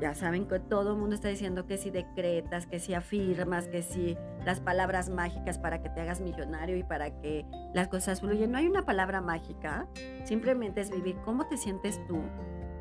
ya 0.00 0.14
saben 0.14 0.46
que 0.46 0.58
todo 0.58 0.92
el 0.92 0.98
mundo 0.98 1.14
está 1.14 1.28
diciendo 1.28 1.66
que 1.66 1.78
si 1.78 1.90
decretas, 1.90 2.66
que 2.66 2.78
si 2.78 2.94
afirmas, 2.94 3.68
que 3.68 3.82
si 3.82 4.16
las 4.44 4.60
palabras 4.60 5.08
mágicas 5.08 5.58
para 5.58 5.82
que 5.82 5.88
te 5.88 6.00
hagas 6.00 6.20
millonario 6.20 6.76
y 6.76 6.82
para 6.82 7.18
que 7.20 7.46
las 7.72 7.88
cosas 7.88 8.20
fluyan. 8.20 8.50
No 8.50 8.58
hay 8.58 8.66
una 8.66 8.84
palabra 8.84 9.20
mágica, 9.20 9.86
simplemente 10.24 10.80
es 10.80 10.90
vivir 10.90 11.16
cómo 11.24 11.46
te 11.46 11.56
sientes 11.56 12.04
tú 12.06 12.20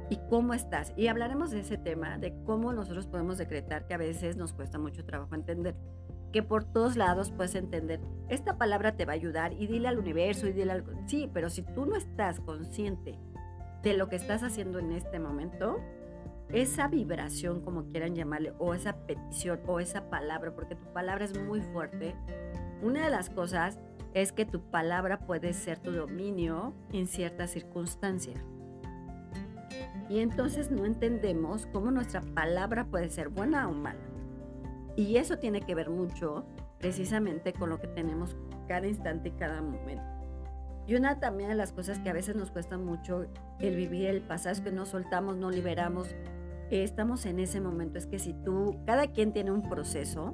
y 0.10 0.18
cómo 0.30 0.54
estás. 0.54 0.94
Y 0.96 1.08
hablaremos 1.08 1.52
de 1.52 1.60
ese 1.60 1.78
tema, 1.78 2.18
de 2.18 2.34
cómo 2.46 2.74
nosotros 2.74 3.08
podemos 3.08 3.38
decretar 3.38 3.86
que 3.86 3.94
a 3.94 3.98
veces 3.98 4.38
nos 4.38 4.54
cuesta 4.54 4.80
mucho 4.80 5.06
trabajo 5.06 5.36
entender. 5.36 5.76
Que 6.32 6.44
por 6.44 6.64
todos 6.64 6.96
lados 6.96 7.32
puedes 7.32 7.56
entender, 7.56 8.00
esta 8.28 8.58
palabra 8.58 8.96
te 8.96 9.06
va 9.06 9.14
a 9.14 9.16
ayudar 9.16 9.54
y 9.54 9.68
dile 9.68 9.88
al 9.88 9.98
universo 9.98 10.48
y 10.48 10.54
dile 10.54 10.72
algo. 10.72 10.92
Sí, 11.08 11.30
pero 11.34 11.50
si 11.50 11.64
tú 11.64 11.86
no 11.86 11.96
estás 11.96 12.40
consciente 12.40 13.18
de 13.84 13.94
lo 13.94 14.10
que 14.10 14.16
estás 14.16 14.44
haciendo 14.44 14.80
en 14.80 14.92
este 14.92 15.20
momento, 15.20 15.80
esa 16.52 16.88
vibración, 16.88 17.62
como 17.62 17.86
quieran 17.86 18.16
llamarle, 18.16 18.54
o 18.60 18.74
esa 18.74 19.06
petición, 19.06 19.60
o 19.68 19.80
esa 19.80 20.10
palabra, 20.10 20.54
porque 20.54 20.76
tu 20.76 20.86
palabra 20.94 21.26
es 21.26 21.40
muy 21.40 21.62
fuerte, 21.62 22.16
una 22.82 23.06
de 23.06 23.12
las 23.12 23.30
cosas 23.30 23.80
es 24.14 24.32
que 24.32 24.46
tu 24.46 24.62
palabra 24.70 25.20
puede 25.20 25.54
ser 25.54 25.80
tu 25.80 25.92
dominio 25.92 26.74
en 26.92 27.08
cierta 27.08 27.48
circunstancia. 27.48 28.44
Y 30.10 30.20
entonces 30.20 30.72
no 30.72 30.86
entendemos 30.86 31.68
cómo 31.68 31.92
nuestra 31.92 32.22
palabra 32.22 32.86
puede 32.86 33.10
ser 33.10 33.30
buena 33.30 33.70
o 33.70 33.72
mala. 33.72 34.00
Y 34.96 35.18
eso 35.18 35.38
tiene 35.38 35.62
que 35.62 35.76
ver 35.76 35.90
mucho 35.90 36.46
precisamente 36.80 37.54
con 37.54 37.70
lo 37.70 37.80
que 37.80 37.88
tenemos 37.88 38.36
cada 38.68 38.88
instante 38.88 39.30
y 39.30 39.32
cada 39.34 39.62
momento. 39.62 40.04
Y 40.88 40.96
una 40.96 41.20
también 41.20 41.50
de 41.50 41.56
las 41.56 41.72
cosas 41.72 42.00
que 42.00 42.10
a 42.10 42.14
veces 42.14 42.36
nos 42.36 42.50
cuesta 42.50 42.80
mucho 42.80 43.28
el 43.60 43.76
vivir 43.76 44.08
el 44.08 44.22
pasado 44.22 44.54
es 44.54 44.62
que 44.62 44.72
no 44.72 44.88
soltamos, 44.88 45.38
no 45.38 45.52
liberamos. 45.52 46.16
estamos 46.72 47.28
en 47.28 47.40
ese 47.40 47.62
momento. 47.62 48.00
Es 48.00 48.08
que 48.08 48.18
si 48.18 48.34
tú, 48.34 48.80
cada 48.88 49.06
quien 49.08 49.32
tiene 49.32 49.52
un 49.52 49.70
proceso 49.70 50.34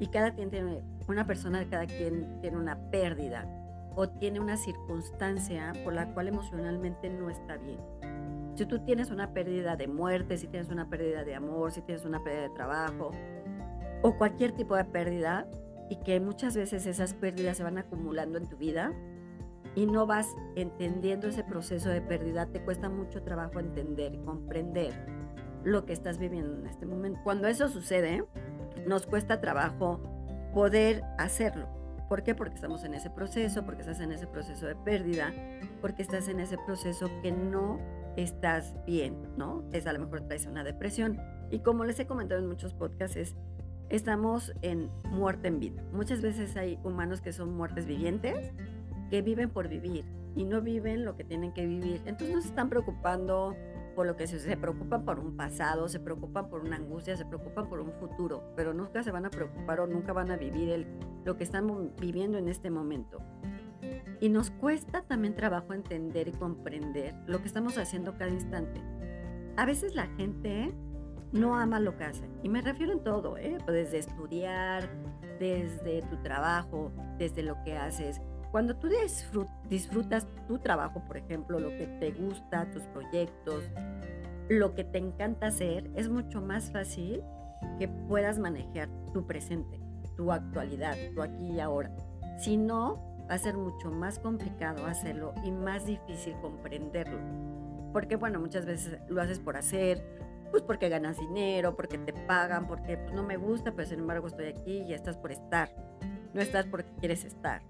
y 0.00 0.06
cada 0.06 0.34
quien 0.34 0.50
tiene, 0.50 0.82
una 1.06 1.26
persona, 1.26 1.68
cada 1.68 1.86
quien 1.86 2.40
tiene 2.40 2.56
una 2.56 2.78
pérdida 2.90 3.46
o 3.94 4.08
tiene 4.08 4.40
una 4.40 4.56
circunstancia 4.56 5.74
por 5.84 5.92
la 5.92 6.14
cual 6.14 6.28
emocionalmente 6.28 7.10
no 7.10 7.28
está 7.28 7.58
bien. 7.58 7.78
Si 8.54 8.66
tú 8.66 8.84
tienes 8.84 9.10
una 9.10 9.32
pérdida 9.32 9.76
de 9.76 9.88
muerte, 9.88 10.36
si 10.36 10.46
tienes 10.46 10.70
una 10.70 10.88
pérdida 10.88 11.24
de 11.24 11.34
amor, 11.34 11.72
si 11.72 11.82
tienes 11.82 12.04
una 12.04 12.22
pérdida 12.22 12.42
de 12.42 12.50
trabajo 12.50 13.10
o 14.02 14.16
cualquier 14.16 14.52
tipo 14.52 14.76
de 14.76 14.84
pérdida 14.84 15.48
y 15.90 15.96
que 15.96 16.20
muchas 16.20 16.56
veces 16.56 16.86
esas 16.86 17.14
pérdidas 17.14 17.56
se 17.56 17.62
van 17.62 17.78
acumulando 17.78 18.38
en 18.38 18.48
tu 18.48 18.56
vida, 18.56 18.92
y 19.74 19.86
no 19.86 20.06
vas 20.06 20.28
entendiendo 20.54 21.28
ese 21.28 21.42
proceso 21.42 21.88
de 21.88 22.00
pérdida, 22.00 22.46
te 22.46 22.60
cuesta 22.60 22.88
mucho 22.88 23.22
trabajo 23.22 23.58
entender 23.58 24.20
comprender 24.24 24.92
lo 25.64 25.84
que 25.84 25.92
estás 25.92 26.18
viviendo 26.18 26.58
en 26.58 26.66
este 26.66 26.86
momento. 26.86 27.20
Cuando 27.24 27.48
eso 27.48 27.68
sucede, 27.68 28.24
nos 28.86 29.06
cuesta 29.06 29.40
trabajo 29.40 30.00
poder 30.52 31.02
hacerlo. 31.18 31.66
¿Por 32.08 32.22
qué? 32.22 32.34
Porque 32.34 32.54
estamos 32.54 32.84
en 32.84 32.94
ese 32.94 33.10
proceso, 33.10 33.64
porque 33.64 33.80
estás 33.80 34.00
en 34.00 34.12
ese 34.12 34.26
proceso 34.26 34.66
de 34.66 34.76
pérdida, 34.76 35.32
porque 35.80 36.02
estás 36.02 36.28
en 36.28 36.38
ese 36.38 36.58
proceso 36.58 37.10
que 37.22 37.32
no 37.32 37.80
estás 38.16 38.74
bien, 38.86 39.16
¿no? 39.36 39.64
Es 39.72 39.86
a 39.86 39.92
lo 39.92 40.00
mejor 40.00 40.22
traes 40.22 40.46
una 40.46 40.64
depresión. 40.64 41.20
Y 41.50 41.60
como 41.60 41.84
les 41.84 41.98
he 42.00 42.06
comentado 42.06 42.40
en 42.40 42.48
muchos 42.48 42.74
podcasts, 42.74 43.36
estamos 43.88 44.52
en 44.62 44.90
muerte 45.10 45.48
en 45.48 45.60
vida. 45.60 45.82
Muchas 45.92 46.22
veces 46.22 46.56
hay 46.56 46.78
humanos 46.82 47.20
que 47.20 47.32
son 47.32 47.54
muertes 47.56 47.86
vivientes, 47.86 48.52
que 49.10 49.22
viven 49.22 49.50
por 49.50 49.68
vivir 49.68 50.04
y 50.34 50.44
no 50.44 50.60
viven 50.60 51.04
lo 51.04 51.16
que 51.16 51.24
tienen 51.24 51.52
que 51.52 51.66
vivir. 51.66 52.02
Entonces 52.06 52.34
no 52.34 52.42
se 52.42 52.48
están 52.48 52.68
preocupando 52.68 53.54
por 53.94 54.06
lo 54.06 54.16
que 54.16 54.26
se, 54.26 54.40
se, 54.40 54.56
preocupan 54.56 55.04
por 55.04 55.20
un 55.20 55.36
pasado, 55.36 55.88
se 55.88 56.00
preocupan 56.00 56.48
por 56.48 56.62
una 56.62 56.76
angustia, 56.76 57.16
se 57.16 57.24
preocupan 57.24 57.68
por 57.68 57.78
un 57.78 57.92
futuro, 57.92 58.42
pero 58.56 58.74
nunca 58.74 59.04
se 59.04 59.12
van 59.12 59.24
a 59.24 59.30
preocupar 59.30 59.80
o 59.80 59.86
nunca 59.86 60.12
van 60.12 60.32
a 60.32 60.36
vivir 60.36 60.86
lo 61.24 61.36
que 61.36 61.44
están 61.44 61.92
viviendo 62.00 62.36
en 62.38 62.48
este 62.48 62.70
momento. 62.70 63.18
Y 64.24 64.30
nos 64.30 64.50
cuesta 64.50 65.02
también 65.02 65.34
trabajo 65.34 65.74
entender 65.74 66.28
y 66.28 66.32
comprender 66.32 67.14
lo 67.26 67.42
que 67.42 67.46
estamos 67.46 67.76
haciendo 67.76 68.16
cada 68.16 68.30
instante. 68.30 68.80
A 69.58 69.66
veces 69.66 69.94
la 69.94 70.06
gente 70.16 70.72
no 71.32 71.58
ama 71.58 71.78
lo 71.78 71.98
que 71.98 72.04
hace. 72.04 72.26
Y 72.42 72.48
me 72.48 72.62
refiero 72.62 72.94
en 72.94 73.04
todo, 73.04 73.36
¿eh? 73.36 73.58
desde 73.66 73.98
estudiar, 73.98 74.88
desde 75.38 76.00
tu 76.08 76.16
trabajo, 76.22 76.90
desde 77.18 77.42
lo 77.42 77.62
que 77.64 77.76
haces. 77.76 78.22
Cuando 78.50 78.76
tú 78.76 78.88
disfrutas 79.68 80.26
tu 80.48 80.58
trabajo, 80.58 81.04
por 81.06 81.18
ejemplo, 81.18 81.60
lo 81.60 81.68
que 81.68 81.86
te 82.00 82.12
gusta, 82.12 82.70
tus 82.70 82.84
proyectos, 82.84 83.62
lo 84.48 84.74
que 84.74 84.84
te 84.84 84.96
encanta 84.96 85.48
hacer, 85.48 85.90
es 85.96 86.08
mucho 86.08 86.40
más 86.40 86.72
fácil 86.72 87.22
que 87.78 87.88
puedas 87.88 88.38
manejar 88.38 88.88
tu 89.12 89.26
presente, 89.26 89.82
tu 90.16 90.32
actualidad, 90.32 90.96
tu 91.14 91.20
aquí 91.20 91.56
y 91.56 91.60
ahora. 91.60 91.94
Si 92.38 92.56
no, 92.56 93.13
va 93.28 93.34
a 93.34 93.38
ser 93.38 93.56
mucho 93.56 93.90
más 93.90 94.18
complicado 94.18 94.86
hacerlo 94.86 95.34
y 95.44 95.50
más 95.50 95.86
difícil 95.86 96.34
comprenderlo. 96.40 97.18
Porque 97.92 98.16
bueno, 98.16 98.40
muchas 98.40 98.66
veces 98.66 98.98
lo 99.08 99.22
haces 99.22 99.38
por 99.38 99.56
hacer, 99.56 100.04
pues 100.50 100.62
porque 100.62 100.88
ganas 100.88 101.18
dinero, 101.18 101.76
porque 101.76 101.98
te 101.98 102.12
pagan, 102.12 102.66
porque 102.66 102.96
pues, 102.96 103.12
no 103.12 103.22
me 103.22 103.36
gusta, 103.36 103.72
pero 103.72 103.88
sin 103.88 104.00
embargo 104.00 104.26
estoy 104.26 104.46
aquí 104.46 104.82
y 104.82 104.94
estás 104.94 105.16
por 105.16 105.32
estar. 105.32 105.74
No 106.32 106.40
estás 106.40 106.66
porque 106.66 106.90
quieres 107.00 107.24
estar. 107.24 107.62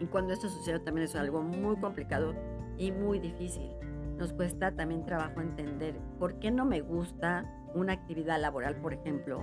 Y 0.00 0.06
cuando 0.06 0.32
esto 0.32 0.48
sucede 0.48 0.80
también 0.80 1.04
es 1.04 1.14
algo 1.14 1.42
muy 1.42 1.76
complicado 1.76 2.34
y 2.78 2.90
muy 2.90 3.18
difícil. 3.18 3.70
Nos 4.16 4.32
cuesta 4.32 4.72
también 4.72 5.04
trabajo 5.04 5.40
entender 5.40 5.94
por 6.18 6.38
qué 6.38 6.50
no 6.50 6.64
me 6.64 6.80
gusta 6.80 7.44
una 7.74 7.92
actividad 7.92 8.40
laboral, 8.40 8.76
por 8.76 8.94
ejemplo. 8.94 9.42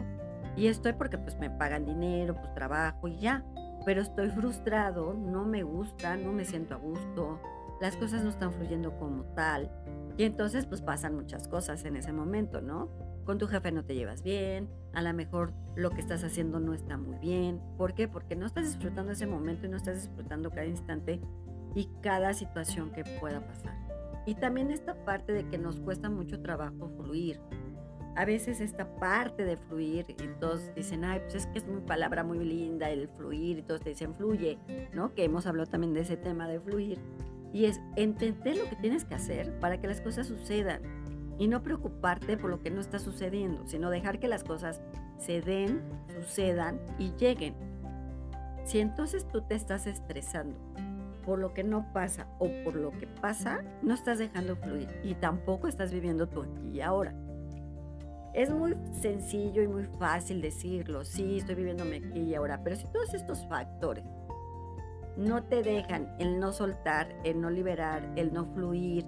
Y 0.55 0.67
estoy 0.67 0.93
porque 0.93 1.17
pues 1.17 1.37
me 1.37 1.49
pagan 1.49 1.85
dinero, 1.85 2.35
pues 2.35 2.53
trabajo 2.53 3.07
y 3.07 3.17
ya. 3.17 3.43
Pero 3.87 4.01
estoy 4.01 4.29
frustrado, 4.31 5.13
no 5.13 5.45
me 5.45 5.63
gusta, 5.63 6.17
no 6.17 6.33
me 6.33 6.43
siento 6.43 6.73
a 6.73 6.77
gusto, 6.77 7.39
las 7.79 7.95
cosas 7.95 8.21
no 8.21 8.29
están 8.29 8.51
fluyendo 8.51 8.99
como 8.99 9.23
tal. 9.33 9.71
Y 10.17 10.25
entonces 10.25 10.65
pues 10.65 10.81
pasan 10.81 11.15
muchas 11.15 11.47
cosas 11.47 11.85
en 11.85 11.95
ese 11.95 12.11
momento, 12.11 12.59
¿no? 12.59 12.89
Con 13.23 13.37
tu 13.37 13.47
jefe 13.47 13.71
no 13.71 13.85
te 13.85 13.95
llevas 13.95 14.23
bien, 14.23 14.67
a 14.91 15.01
lo 15.01 15.13
mejor 15.13 15.53
lo 15.77 15.91
que 15.91 16.01
estás 16.01 16.25
haciendo 16.25 16.59
no 16.59 16.73
está 16.73 16.97
muy 16.97 17.17
bien. 17.19 17.61
¿Por 17.77 17.93
qué? 17.93 18.09
Porque 18.09 18.35
no 18.35 18.45
estás 18.45 18.65
disfrutando 18.65 19.13
ese 19.13 19.25
momento 19.25 19.67
y 19.67 19.69
no 19.69 19.77
estás 19.77 20.03
disfrutando 20.03 20.49
cada 20.49 20.65
instante 20.65 21.21
y 21.73 21.89
cada 22.01 22.33
situación 22.33 22.91
que 22.91 23.05
pueda 23.21 23.39
pasar. 23.39 23.73
Y 24.25 24.35
también 24.35 24.69
esta 24.69 25.05
parte 25.05 25.31
de 25.31 25.47
que 25.47 25.57
nos 25.57 25.79
cuesta 25.79 26.09
mucho 26.09 26.41
trabajo 26.41 26.89
fluir. 26.89 27.39
A 28.17 28.25
veces 28.25 28.61
esta 28.61 28.95
parte 28.95 29.45
de 29.45 29.57
fluir 29.57 30.07
y 30.09 30.27
todos 30.39 30.73
dicen, 30.73 31.05
ay, 31.05 31.19
pues 31.19 31.35
es 31.35 31.45
que 31.45 31.59
es 31.59 31.65
una 31.65 31.85
palabra 31.85 32.23
muy 32.23 32.43
linda 32.43 32.89
el 32.89 33.07
fluir 33.09 33.59
y 33.59 33.61
todos 33.61 33.81
te 33.81 33.89
dicen 33.89 34.15
fluye, 34.15 34.57
¿no? 34.91 35.13
Que 35.13 35.23
hemos 35.23 35.45
hablado 35.45 35.69
también 35.69 35.93
de 35.93 36.01
ese 36.01 36.17
tema 36.17 36.47
de 36.47 36.59
fluir. 36.59 36.97
Y 37.53 37.65
es 37.65 37.79
entender 37.95 38.57
lo 38.57 38.67
que 38.67 38.75
tienes 38.75 39.05
que 39.05 39.13
hacer 39.13 39.59
para 39.59 39.79
que 39.79 39.85
las 39.85 40.01
cosas 40.01 40.25
sucedan 40.25 40.81
y 41.37 41.47
no 41.47 41.61
preocuparte 41.61 42.37
por 42.37 42.49
lo 42.49 42.59
que 42.59 42.71
no 42.71 42.81
está 42.81 42.97
sucediendo, 42.97 43.67
sino 43.67 43.91
dejar 43.91 44.19
que 44.19 44.27
las 44.27 44.43
cosas 44.43 44.81
se 45.19 45.41
den, 45.41 45.83
sucedan 46.07 46.79
y 46.97 47.11
lleguen. 47.19 47.53
Si 48.65 48.79
entonces 48.79 49.27
tú 49.27 49.43
te 49.43 49.53
estás 49.53 49.85
estresando 49.85 50.57
por 51.23 51.37
lo 51.37 51.53
que 51.53 51.63
no 51.63 51.93
pasa 51.93 52.25
o 52.39 52.49
por 52.63 52.75
lo 52.75 52.89
que 52.89 53.05
pasa, 53.05 53.63
no 53.83 53.93
estás 53.93 54.17
dejando 54.17 54.55
fluir 54.55 54.89
y 55.03 55.13
tampoco 55.13 55.67
estás 55.67 55.91
viviendo 55.91 56.27
tu 56.27 56.41
aquí 56.41 56.69
y 56.73 56.81
ahora. 56.81 57.13
Es 58.37 58.51
muy 58.51 58.77
sencillo 58.91 59.63
y 59.63 59.67
muy 59.67 59.85
fácil 59.97 60.43
decirlo, 60.43 61.03
sí, 61.03 61.39
estoy 61.39 61.55
viviendo 61.55 61.83
mi 61.85 61.95
aquí 61.95 62.19
y 62.19 62.35
ahora, 62.35 62.61
pero 62.63 62.75
si 62.75 62.85
todos 62.85 63.15
estos 63.15 63.43
factores 63.47 64.05
no 65.17 65.43
te 65.45 65.63
dejan 65.63 66.15
el 66.19 66.39
no 66.39 66.53
soltar, 66.53 67.09
el 67.23 67.41
no 67.41 67.49
liberar, 67.49 68.13
el 68.15 68.31
no 68.31 68.45
fluir, 68.53 69.07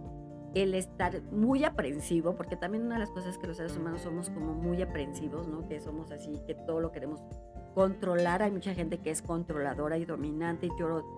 el 0.55 0.73
estar 0.73 1.21
muy 1.31 1.63
aprensivo, 1.63 2.35
porque 2.35 2.55
también 2.55 2.85
una 2.85 2.95
de 2.95 3.01
las 3.01 3.11
cosas 3.11 3.37
que 3.37 3.45
los 3.45 3.57
seres 3.57 3.77
humanos 3.77 4.01
somos 4.01 4.31
como 4.31 4.55
muy 4.55 4.81
aprensivos, 4.81 5.47
¿no? 5.47 5.67
Que 5.67 5.79
somos 5.79 6.11
así, 6.11 6.41
que 6.47 6.55
todo 6.55 6.79
lo 6.79 6.91
queremos 6.91 7.21
controlar. 7.75 8.41
Hay 8.41 8.49
mucha 8.49 8.73
gente 8.73 8.97
que 8.97 9.11
es 9.11 9.21
controladora 9.21 9.99
y 9.99 10.05
dominante 10.05 10.65
y, 10.65 10.71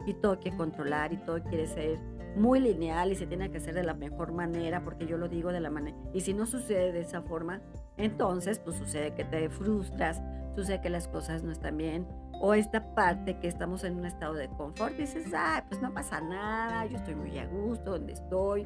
y 0.05 0.13
todo 0.15 0.37
quiere 0.37 0.57
controlar 0.57 1.13
y 1.13 1.17
todo 1.23 1.41
quiere 1.43 1.65
ser 1.65 1.97
muy 2.35 2.59
lineal 2.59 3.13
y 3.13 3.15
se 3.15 3.25
tiene 3.25 3.49
que 3.51 3.59
hacer 3.59 3.73
de 3.73 3.83
la 3.83 3.93
mejor 3.93 4.33
manera, 4.33 4.83
porque 4.83 5.05
yo 5.05 5.17
lo 5.17 5.29
digo 5.29 5.53
de 5.53 5.61
la 5.61 5.69
manera. 5.69 5.97
Y 6.13 6.19
si 6.19 6.33
no 6.33 6.45
sucede 6.45 6.91
de 6.91 6.99
esa 6.99 7.21
forma, 7.21 7.61
entonces 8.05 8.59
pues 8.59 8.77
sucede 8.77 9.13
que 9.13 9.23
te 9.23 9.49
frustras, 9.49 10.21
sucede 10.55 10.81
que 10.81 10.89
las 10.89 11.07
cosas 11.07 11.43
no 11.43 11.51
están 11.51 11.77
bien 11.77 12.07
o 12.43 12.55
esta 12.55 12.95
parte 12.95 13.37
que 13.37 13.47
estamos 13.47 13.83
en 13.83 13.97
un 13.97 14.05
estado 14.07 14.33
de 14.33 14.49
confort, 14.49 14.95
dices, 14.97 15.31
ah, 15.35 15.63
pues 15.69 15.79
no 15.79 15.93
pasa 15.93 16.19
nada, 16.21 16.87
yo 16.87 16.97
estoy 16.97 17.13
muy 17.13 17.37
a 17.37 17.45
gusto 17.45 17.91
donde 17.91 18.13
estoy, 18.13 18.65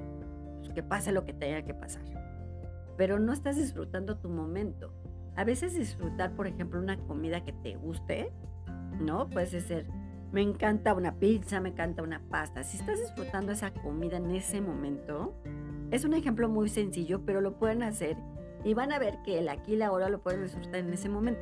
pues 0.59 0.69
que 0.73 0.81
pase 0.81 1.11
lo 1.11 1.25
que 1.25 1.33
tenga 1.33 1.61
que 1.63 1.73
pasar. 1.73 2.03
Pero 2.95 3.19
no 3.19 3.33
estás 3.33 3.57
disfrutando 3.57 4.17
tu 4.17 4.29
momento. 4.29 4.93
A 5.35 5.43
veces 5.43 5.75
disfrutar, 5.75 6.31
por 6.31 6.47
ejemplo, 6.47 6.79
una 6.79 6.97
comida 6.97 7.43
que 7.43 7.51
te 7.51 7.75
guste, 7.75 8.31
¿no? 9.01 9.29
Puede 9.29 9.59
ser, 9.59 9.85
me 10.31 10.41
encanta 10.41 10.93
una 10.93 11.15
pizza, 11.15 11.59
me 11.59 11.69
encanta 11.69 12.01
una 12.01 12.21
pasta. 12.29 12.63
Si 12.63 12.77
estás 12.77 13.01
disfrutando 13.01 13.51
esa 13.51 13.73
comida 13.73 14.15
en 14.15 14.31
ese 14.31 14.61
momento, 14.61 15.35
es 15.91 16.05
un 16.05 16.13
ejemplo 16.13 16.47
muy 16.47 16.69
sencillo, 16.69 17.25
pero 17.25 17.41
lo 17.41 17.59
pueden 17.59 17.83
hacer 17.83 18.15
y 18.65 18.73
van 18.73 18.91
a 18.91 18.99
ver 18.99 19.19
que 19.23 19.37
el 19.37 19.47
aquí 19.47 19.73
y 19.73 19.75
la 19.77 19.87
ahora 19.87 20.09
lo 20.09 20.21
pueden 20.21 20.41
disfrutar 20.41 20.77
en 20.77 20.91
ese 20.91 21.07
momento. 21.07 21.39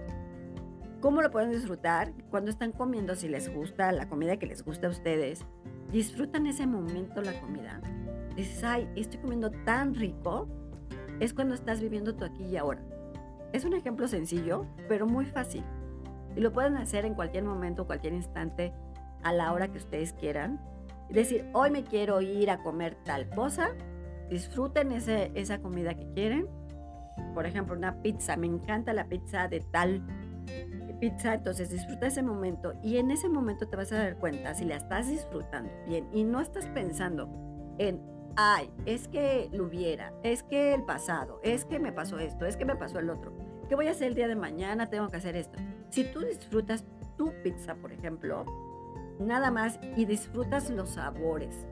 ¿Cómo 1.00 1.22
lo 1.22 1.32
pueden 1.32 1.52
disfrutar? 1.52 2.14
Cuando 2.30 2.52
están 2.52 2.74
comiendo, 2.74 3.16
si 3.16 3.30
les 3.30 3.52
gusta 3.52 3.92
la 3.94 4.10
comida 4.10 4.38
que 4.38 4.46
les 4.46 4.64
gusta 4.64 4.88
a 4.88 4.90
ustedes, 4.90 5.46
disfrutan 5.90 6.48
ese 6.48 6.68
momento 6.68 7.22
la 7.22 7.40
comida. 7.40 7.82
Dices, 8.36 8.64
ay, 8.66 8.90
estoy 8.96 9.22
comiendo 9.22 9.52
tan 9.52 9.96
rico. 9.96 10.50
Es 11.22 11.34
cuando 11.34 11.56
estás 11.56 11.80
viviendo 11.80 12.14
tu 12.16 12.26
aquí 12.26 12.44
y 12.44 12.58
ahora. 12.58 12.82
Es 13.54 13.64
un 13.64 13.74
ejemplo 13.74 14.08
sencillo, 14.10 14.66
pero 14.90 15.08
muy 15.08 15.26
fácil. 15.26 15.64
Y 16.36 16.42
lo 16.42 16.52
pueden 16.52 16.76
hacer 16.76 17.06
en 17.06 17.14
cualquier 17.14 17.46
momento, 17.46 17.88
cualquier 17.88 18.14
instante, 18.14 18.74
a 19.24 19.32
la 19.32 19.54
hora 19.54 19.72
que 19.72 19.78
ustedes 19.78 20.12
quieran. 20.12 20.60
Decir, 21.10 21.50
hoy 21.54 21.72
me 21.72 21.86
quiero 21.86 22.20
ir 22.20 22.50
a 22.50 22.62
comer 22.64 22.98
tal 23.06 23.30
cosa. 23.30 23.70
Disfruten 24.30 24.92
ese, 24.92 25.32
esa 25.36 25.62
comida 25.62 25.94
que 25.94 26.12
quieren. 26.14 26.63
Por 27.34 27.46
ejemplo, 27.46 27.76
una 27.76 28.02
pizza. 28.02 28.38
Me 28.38 28.48
encanta 28.48 28.94
la 28.94 29.06
pizza 29.06 29.48
de 29.48 29.60
tal 29.60 30.04
pizza, 31.04 31.34
entonces 31.34 31.70
disfruta 31.70 32.08
ese 32.08 32.24
momento 32.24 32.76
y 32.82 32.98
en 32.98 33.12
ese 33.12 33.28
momento 33.28 33.68
te 33.68 33.76
vas 33.76 33.92
a 33.92 33.98
dar 33.98 34.18
cuenta 34.18 34.54
si 34.54 34.64
la 34.64 34.78
estás 34.78 35.10
disfrutando 35.10 35.70
bien 35.86 36.08
y 36.14 36.24
no 36.24 36.40
estás 36.40 36.66
pensando 36.68 37.30
en, 37.78 38.02
ay, 38.38 38.70
es 38.86 39.10
que 39.10 39.50
lo 39.52 39.66
hubiera, 39.66 40.14
es 40.24 40.44
que 40.44 40.74
el 40.74 40.84
pasado, 40.84 41.42
es 41.44 41.66
que 41.66 41.78
me 41.78 41.92
pasó 41.92 42.20
esto, 42.20 42.46
es 42.46 42.56
que 42.56 42.64
me 42.64 42.78
pasó 42.78 43.00
el 43.00 43.10
otro, 43.10 43.34
¿qué 43.68 43.76
voy 43.76 43.88
a 43.88 43.92
hacer 43.92 44.08
el 44.08 44.16
día 44.16 44.30
de 44.30 44.36
mañana? 44.36 44.90
Tengo 44.90 45.10
que 45.10 45.18
hacer 45.18 45.36
esto. 45.36 45.60
Si 45.90 46.06
tú 46.06 46.22
disfrutas 46.22 46.86
tu 47.18 47.34
pizza, 47.44 47.76
por 47.76 47.92
ejemplo, 47.92 48.46
nada 49.20 49.52
más 49.52 49.80
y 49.98 50.06
disfrutas 50.06 50.70
los 50.70 50.92
sabores, 50.92 51.68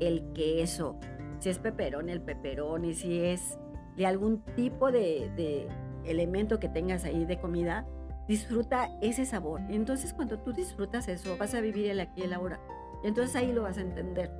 el 0.00 0.32
queso, 0.32 0.98
si 1.40 1.50
es 1.50 1.58
peperón, 1.58 2.08
el 2.08 2.22
peperón 2.22 2.86
y 2.86 2.94
si 2.94 3.20
es 3.20 3.58
de 3.96 4.06
algún 4.06 4.40
tipo 4.54 4.92
de, 4.92 5.30
de 5.36 5.68
elemento 6.04 6.58
que 6.58 6.68
tengas 6.68 7.04
ahí 7.04 7.24
de 7.24 7.40
comida, 7.40 7.86
disfruta 8.28 8.88
ese 9.00 9.24
sabor. 9.24 9.60
Entonces 9.68 10.12
cuando 10.12 10.38
tú 10.38 10.52
disfrutas 10.52 11.08
eso, 11.08 11.36
vas 11.38 11.54
a 11.54 11.60
vivir 11.60 11.90
el 11.90 12.00
aquí 12.00 12.20
y 12.22 12.24
el 12.24 12.32
ahora. 12.32 12.60
Entonces 13.04 13.36
ahí 13.36 13.52
lo 13.52 13.62
vas 13.62 13.78
a 13.78 13.82
entender. 13.82 14.30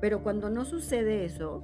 Pero 0.00 0.22
cuando 0.22 0.50
no 0.50 0.64
sucede 0.64 1.24
eso, 1.24 1.62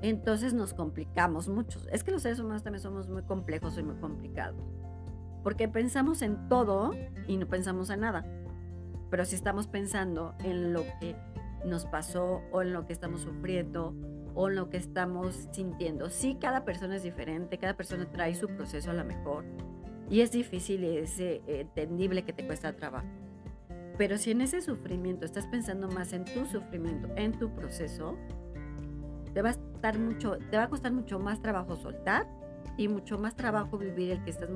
entonces 0.00 0.54
nos 0.54 0.74
complicamos 0.74 1.48
mucho. 1.48 1.80
Es 1.90 2.04
que 2.04 2.10
los 2.10 2.22
seres 2.22 2.40
humanos 2.40 2.62
también 2.62 2.82
somos 2.82 3.08
muy 3.08 3.22
complejos 3.22 3.78
y 3.78 3.82
muy 3.82 3.96
complicados. 3.96 4.60
Porque 5.42 5.68
pensamos 5.68 6.22
en 6.22 6.48
todo 6.48 6.92
y 7.26 7.36
no 7.36 7.48
pensamos 7.48 7.90
en 7.90 8.00
nada. 8.00 8.24
pero 9.10 9.26
si 9.26 9.34
estamos 9.34 9.66
pensando 9.66 10.34
en 10.38 10.72
lo 10.72 10.84
que 10.98 11.14
nos 11.66 11.84
pasó 11.84 12.40
o 12.50 12.62
en 12.62 12.72
lo 12.72 12.86
que 12.86 12.94
estamos 12.94 13.20
sufriendo 13.20 13.94
o 14.34 14.48
en 14.48 14.56
lo 14.56 14.70
que 14.70 14.76
estamos 14.76 15.48
sintiendo. 15.52 16.10
Sí, 16.10 16.36
cada 16.40 16.64
persona 16.64 16.96
es 16.96 17.02
diferente, 17.02 17.58
cada 17.58 17.76
persona 17.76 18.10
trae 18.10 18.34
su 18.34 18.48
proceso 18.48 18.90
a 18.90 18.94
la 18.94 19.04
mejor 19.04 19.44
y 20.08 20.20
es 20.20 20.30
difícil 20.30 20.84
y 20.84 20.98
es 20.98 21.18
eh, 21.20 21.42
entendible 21.46 22.22
que 22.22 22.32
te 22.32 22.46
cuesta 22.46 22.74
trabajo. 22.74 23.06
Pero 23.98 24.18
si 24.18 24.30
en 24.30 24.40
ese 24.40 24.60
sufrimiento 24.60 25.24
estás 25.24 25.46
pensando 25.46 25.88
más 25.88 26.12
en 26.12 26.24
tu 26.24 26.46
sufrimiento, 26.46 27.08
en 27.16 27.32
tu 27.32 27.54
proceso, 27.54 28.16
te 29.32 29.42
va 29.42 29.50
a 29.50 29.52
estar 29.52 29.98
mucho, 29.98 30.38
te 30.50 30.56
va 30.56 30.64
a 30.64 30.68
costar 30.68 30.92
mucho 30.92 31.18
más 31.18 31.40
trabajo 31.40 31.76
soltar 31.76 32.26
y 32.76 32.88
mucho 32.88 33.18
más 33.18 33.34
trabajo 33.36 33.78
vivir 33.78 34.12
el 34.12 34.24
que 34.24 34.30
estás 34.30 34.48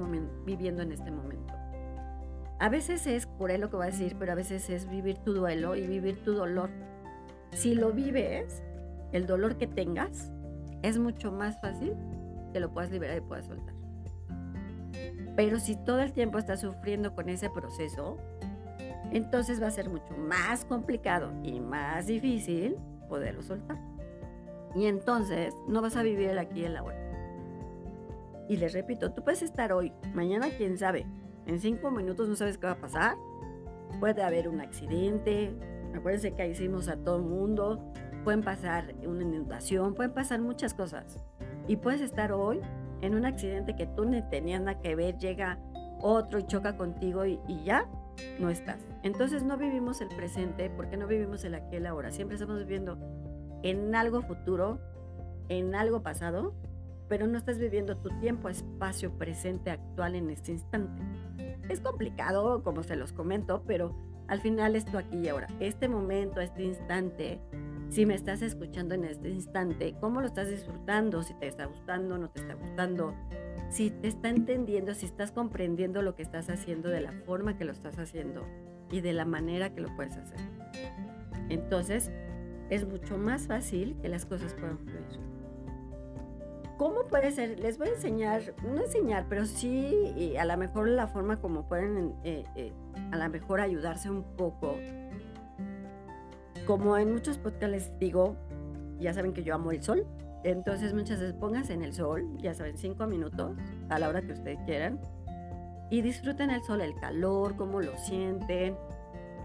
viviendo 0.44 0.82
en 0.82 0.92
este 0.92 1.10
momento. 1.10 1.54
A 2.58 2.70
veces 2.70 3.06
es 3.06 3.28
él 3.48 3.60
lo 3.60 3.68
que 3.68 3.76
voy 3.76 3.86
a 3.86 3.90
decir, 3.90 4.16
pero 4.18 4.32
a 4.32 4.34
veces 4.34 4.70
es 4.70 4.88
vivir 4.88 5.18
tu 5.18 5.34
duelo 5.34 5.76
y 5.76 5.86
vivir 5.86 6.22
tu 6.24 6.32
dolor. 6.32 6.70
Si 7.52 7.74
lo 7.74 7.92
vives, 7.92 8.62
el 9.16 9.26
dolor 9.26 9.56
que 9.56 9.66
tengas, 9.66 10.30
es 10.82 10.98
mucho 10.98 11.32
más 11.32 11.60
fácil 11.60 11.94
que 12.52 12.60
lo 12.60 12.72
puedas 12.72 12.90
liberar 12.90 13.18
y 13.18 13.20
puedas 13.20 13.46
soltar. 13.46 13.74
Pero 15.34 15.58
si 15.58 15.76
todo 15.76 16.00
el 16.00 16.12
tiempo 16.12 16.38
estás 16.38 16.60
sufriendo 16.60 17.14
con 17.14 17.28
ese 17.28 17.50
proceso, 17.50 18.16
entonces 19.12 19.62
va 19.62 19.66
a 19.66 19.70
ser 19.70 19.88
mucho 19.88 20.16
más 20.16 20.64
complicado 20.64 21.32
y 21.42 21.60
más 21.60 22.06
difícil 22.06 22.76
poderlo 23.08 23.42
soltar. 23.42 23.78
Y 24.74 24.86
entonces 24.86 25.54
no 25.68 25.82
vas 25.82 25.96
a 25.96 26.02
vivir 26.02 26.30
el 26.30 26.38
aquí 26.38 26.60
y 26.60 26.64
el 26.64 26.76
ahora. 26.76 26.98
Y 28.48 28.56
les 28.56 28.72
repito, 28.72 29.12
tú 29.12 29.24
puedes 29.24 29.42
estar 29.42 29.72
hoy, 29.72 29.92
mañana 30.14 30.48
quién 30.56 30.78
sabe, 30.78 31.06
en 31.46 31.60
cinco 31.60 31.90
minutos 31.90 32.28
no 32.28 32.36
sabes 32.36 32.58
qué 32.58 32.66
va 32.66 32.72
a 32.72 32.80
pasar. 32.80 33.16
Puede 34.00 34.22
haber 34.22 34.48
un 34.48 34.60
accidente, 34.60 35.52
acuérdense 35.94 36.34
que 36.34 36.48
hicimos 36.48 36.88
a 36.88 36.96
todo 36.96 37.16
el 37.16 37.22
mundo, 37.22 37.92
pueden 38.26 38.42
pasar 38.42 38.92
una 39.06 39.22
inundación, 39.22 39.94
pueden 39.94 40.10
pasar 40.10 40.40
muchas 40.40 40.74
cosas. 40.74 41.24
Y 41.68 41.76
puedes 41.76 42.00
estar 42.00 42.32
hoy 42.32 42.60
en 43.00 43.14
un 43.14 43.24
accidente 43.24 43.76
que 43.76 43.86
tú 43.86 44.04
ni 44.04 44.20
tenías 44.20 44.60
nada 44.60 44.80
que 44.80 44.96
ver, 44.96 45.16
llega 45.16 45.60
otro 46.00 46.40
y 46.40 46.42
choca 46.48 46.76
contigo 46.76 47.24
y, 47.24 47.38
ya 47.64 47.86
no 48.40 48.50
estás. 48.50 48.80
Entonces 49.04 49.44
no 49.44 49.56
vivimos 49.56 50.00
el 50.00 50.08
presente 50.08 50.70
porque 50.70 50.96
no 50.96 51.06
vivimos 51.06 51.44
el 51.44 51.54
aquí 51.54 51.74
y 51.74 51.76
el 51.76 51.86
ahora. 51.86 52.10
Siempre 52.10 52.34
estamos 52.34 52.58
viviendo 52.58 52.98
en 53.62 53.94
algo 53.94 54.22
futuro, 54.22 54.80
en 55.48 55.76
algo 55.76 56.02
pasado, 56.02 56.52
pero 57.08 57.28
no 57.28 57.38
estás 57.38 57.60
viviendo 57.60 57.96
tu 57.96 58.08
tiempo, 58.18 58.48
espacio 58.48 59.16
presente 59.16 59.70
actual 59.70 60.16
en 60.16 60.30
este 60.30 60.50
instante. 60.50 61.00
Es 61.68 61.78
complicado, 61.78 62.64
como 62.64 62.82
se 62.82 62.96
los 62.96 63.12
comento, 63.12 63.62
pero 63.68 63.94
al 64.26 64.40
final 64.40 64.74
es 64.74 64.84
tú 64.84 64.98
aquí 64.98 65.16
y 65.16 65.28
ahora. 65.28 65.46
Este 65.60 65.88
momento, 65.88 66.40
este 66.40 66.64
instante, 66.64 67.40
si 67.88 68.06
me 68.06 68.14
estás 68.14 68.42
escuchando 68.42 68.94
en 68.94 69.04
este 69.04 69.30
instante, 69.30 69.94
¿cómo 70.00 70.20
lo 70.20 70.26
estás 70.26 70.48
disfrutando? 70.50 71.22
Si 71.22 71.34
te 71.34 71.46
está 71.46 71.66
gustando, 71.66 72.18
no 72.18 72.30
te 72.30 72.40
está 72.40 72.54
gustando, 72.54 73.14
si 73.70 73.90
te 73.90 74.08
está 74.08 74.28
entendiendo, 74.28 74.94
si 74.94 75.06
estás 75.06 75.32
comprendiendo 75.32 76.02
lo 76.02 76.14
que 76.14 76.22
estás 76.22 76.50
haciendo 76.50 76.88
de 76.88 77.00
la 77.00 77.12
forma 77.12 77.56
que 77.56 77.64
lo 77.64 77.72
estás 77.72 77.98
haciendo 77.98 78.46
y 78.90 79.00
de 79.00 79.12
la 79.12 79.24
manera 79.24 79.74
que 79.74 79.80
lo 79.80 79.94
puedes 79.96 80.16
hacer. 80.16 80.38
Entonces, 81.48 82.10
es 82.70 82.86
mucho 82.86 83.18
más 83.18 83.46
fácil 83.46 83.96
que 84.02 84.08
las 84.08 84.26
cosas 84.26 84.54
puedan 84.54 84.78
fluir. 84.78 85.36
¿Cómo 86.76 87.06
puede 87.06 87.30
ser? 87.30 87.58
Les 87.58 87.78
voy 87.78 87.88
a 87.88 87.92
enseñar, 87.92 88.42
no 88.62 88.82
enseñar, 88.82 89.26
pero 89.30 89.46
sí 89.46 90.34
a 90.38 90.44
lo 90.44 90.56
mejor 90.58 90.88
la 90.88 91.06
forma 91.06 91.40
como 91.40 91.66
pueden 91.68 92.14
eh, 92.22 92.44
eh, 92.54 92.72
a 93.12 93.16
lo 93.16 93.28
mejor 93.30 93.60
ayudarse 93.60 94.10
un 94.10 94.24
poco. 94.36 94.76
Como 96.66 96.96
en 96.98 97.12
muchos 97.12 97.38
podcasts 97.38 97.92
digo, 98.00 98.36
ya 98.98 99.14
saben 99.14 99.32
que 99.32 99.44
yo 99.44 99.54
amo 99.54 99.70
el 99.70 99.82
sol, 99.82 100.06
entonces 100.42 100.94
muchas 100.94 101.20
veces 101.20 101.34
pónganse 101.34 101.74
en 101.74 101.82
el 101.82 101.92
sol, 101.92 102.26
ya 102.38 102.54
saben, 102.54 102.76
cinco 102.76 103.06
minutos 103.06 103.56
a 103.88 103.98
la 103.98 104.08
hora 104.08 104.22
que 104.22 104.32
ustedes 104.32 104.58
quieran 104.66 105.00
y 105.90 106.02
disfruten 106.02 106.50
el 106.50 106.62
sol, 106.62 106.80
el 106.80 106.94
calor, 106.96 107.56
cómo 107.56 107.80
lo 107.80 107.96
sienten, 107.96 108.76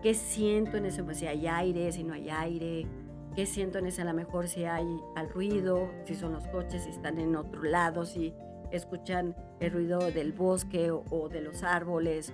qué 0.02 0.14
siento 0.14 0.78
en 0.78 0.86
ese 0.86 1.04
si 1.14 1.28
hay 1.28 1.48
aire, 1.48 1.92
si 1.92 2.04
no 2.04 2.14
hay 2.14 2.30
aire, 2.30 2.88
qué 3.36 3.46
siento 3.46 3.78
en 3.78 3.88
ese 3.88 4.02
a 4.02 4.06
lo 4.06 4.14
mejor 4.14 4.48
si 4.48 4.66
hay 4.66 4.88
al 5.16 5.30
ruido, 5.30 5.92
si 6.06 6.16
son 6.16 6.34
los 6.34 6.48
coches, 6.48 6.84
si 6.84 6.90
están 6.90 7.20
en 7.20 7.36
otro 7.36 7.64
lado, 7.64 8.06
si 8.06 8.34
escuchan 8.72 9.36
el 9.60 9.72
ruido 9.72 10.00
del 10.12 10.32
bosque 10.34 10.92
o, 10.92 11.30
de 11.30 11.42
los 11.42 11.64
árboles, 11.64 12.34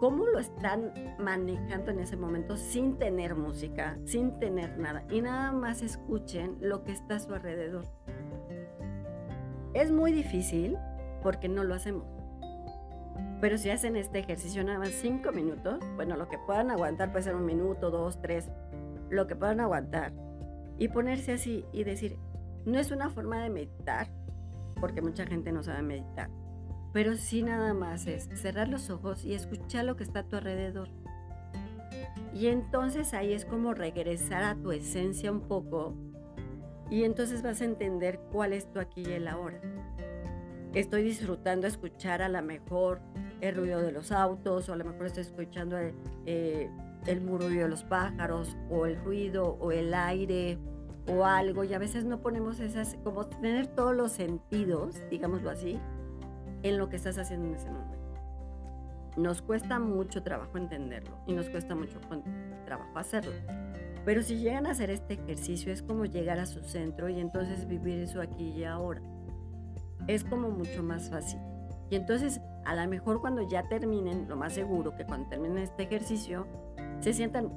cómo 0.00 0.26
lo 0.26 0.38
están 0.38 0.92
manejando 1.18 1.90
en 1.90 2.00
ese 2.00 2.16
momento 2.16 2.56
sin 2.56 2.96
tener 2.96 3.34
música, 3.34 3.98
sin 4.06 4.38
tener 4.38 4.78
nada 4.78 5.04
y 5.10 5.20
nada 5.20 5.52
más 5.52 5.82
escuchen 5.82 6.56
lo 6.60 6.82
que 6.82 6.92
está 6.92 7.16
a 7.16 7.20
su 7.20 7.34
alrededor. 7.34 7.84
Es 9.74 9.92
muy 9.92 10.12
difícil 10.12 10.78
porque 11.22 11.48
no 11.48 11.64
lo 11.64 11.74
hacemos. 11.74 12.06
Pero 13.42 13.58
si 13.58 13.70
hacen 13.70 13.96
este 13.96 14.18
ejercicio 14.18 14.64
nada 14.64 14.78
más 14.78 14.88
cinco 14.88 15.32
minutos, 15.32 15.80
bueno, 15.96 16.16
lo 16.16 16.28
que 16.28 16.38
puedan 16.38 16.70
aguantar 16.70 17.12
puede 17.12 17.24
ser 17.24 17.36
un 17.36 17.44
minuto, 17.44 17.90
dos, 17.90 18.20
tres, 18.22 18.50
lo 19.10 19.26
que 19.26 19.36
puedan 19.36 19.60
aguantar 19.60 20.12
y 20.78 20.88
ponerse 20.88 21.32
así 21.32 21.66
y 21.72 21.84
decir, 21.84 22.16
no 22.64 22.78
es 22.78 22.90
una 22.90 23.10
forma 23.10 23.42
de 23.42 23.50
meditar, 23.50 24.08
porque 24.80 25.02
mucha 25.02 25.26
gente 25.26 25.52
no 25.52 25.62
sabe 25.62 25.82
meditar, 25.82 26.30
pero 26.92 27.16
sí 27.16 27.42
nada 27.42 27.74
más 27.74 28.06
es 28.06 28.28
cerrar 28.34 28.68
los 28.68 28.90
ojos 28.90 29.24
y 29.24 29.34
escuchar 29.34 29.84
lo 29.84 29.96
que 29.96 30.04
está 30.04 30.20
a 30.20 30.28
tu 30.28 30.36
alrededor. 30.36 30.88
Y 32.34 32.46
entonces 32.46 33.14
ahí 33.14 33.32
es 33.32 33.44
como 33.44 33.74
regresar 33.74 34.42
a 34.42 34.54
tu 34.54 34.72
esencia 34.72 35.30
un 35.30 35.42
poco 35.42 35.94
y 36.90 37.04
entonces 37.04 37.42
vas 37.42 37.60
a 37.60 37.64
entender 37.64 38.20
cuál 38.32 38.52
es 38.52 38.70
tu 38.72 38.80
aquí 38.80 39.02
y 39.02 39.12
el 39.12 39.28
ahora. 39.28 39.60
Estoy 40.74 41.02
disfrutando 41.02 41.66
escuchar 41.66 42.22
a 42.22 42.28
lo 42.28 42.42
mejor 42.42 43.00
el 43.40 43.56
ruido 43.56 43.80
de 43.80 43.92
los 43.92 44.12
autos 44.12 44.68
o 44.68 44.72
a 44.72 44.76
lo 44.76 44.84
mejor 44.84 45.06
estoy 45.06 45.22
escuchando 45.22 45.78
el, 45.78 45.94
eh, 46.26 46.70
el 47.06 47.20
murmullo 47.20 47.62
de 47.62 47.68
los 47.68 47.84
pájaros 47.84 48.56
o 48.70 48.86
el 48.86 48.96
ruido 48.96 49.56
o 49.60 49.72
el 49.72 49.94
aire 49.94 50.58
o 51.08 51.24
algo 51.24 51.64
y 51.64 51.74
a 51.74 51.78
veces 51.78 52.04
no 52.04 52.20
ponemos 52.20 52.60
esas, 52.60 52.96
como 53.02 53.26
tener 53.26 53.66
todos 53.68 53.96
los 53.96 54.12
sentidos, 54.12 54.96
digámoslo 55.10 55.50
así, 55.50 55.80
en 56.62 56.78
lo 56.78 56.88
que 56.88 56.96
estás 56.96 57.18
haciendo 57.18 57.48
en 57.48 57.54
ese 57.54 57.70
momento. 57.70 57.98
Nos 59.16 59.42
cuesta 59.42 59.78
mucho 59.78 60.22
trabajo 60.22 60.56
entenderlo 60.56 61.16
y 61.26 61.32
nos 61.32 61.48
cuesta 61.48 61.74
mucho 61.74 61.98
trabajo 62.64 62.98
hacerlo. 62.98 63.32
Pero 64.04 64.22
si 64.22 64.38
llegan 64.38 64.66
a 64.66 64.70
hacer 64.70 64.90
este 64.90 65.14
ejercicio 65.14 65.72
es 65.72 65.82
como 65.82 66.04
llegar 66.04 66.38
a 66.38 66.46
su 66.46 66.62
centro 66.62 67.08
y 67.08 67.20
entonces 67.20 67.66
vivir 67.66 67.98
eso 67.98 68.20
aquí 68.20 68.50
y 68.50 68.64
ahora. 68.64 69.02
Es 70.06 70.24
como 70.24 70.48
mucho 70.48 70.82
más 70.82 71.10
fácil. 71.10 71.40
Y 71.90 71.96
entonces 71.96 72.40
a 72.64 72.74
lo 72.74 72.88
mejor 72.88 73.20
cuando 73.20 73.42
ya 73.42 73.68
terminen, 73.68 74.28
lo 74.28 74.36
más 74.36 74.52
seguro 74.52 74.94
que 74.96 75.04
cuando 75.04 75.28
terminen 75.28 75.58
este 75.58 75.82
ejercicio, 75.82 76.46
se 77.00 77.12
sientan 77.12 77.50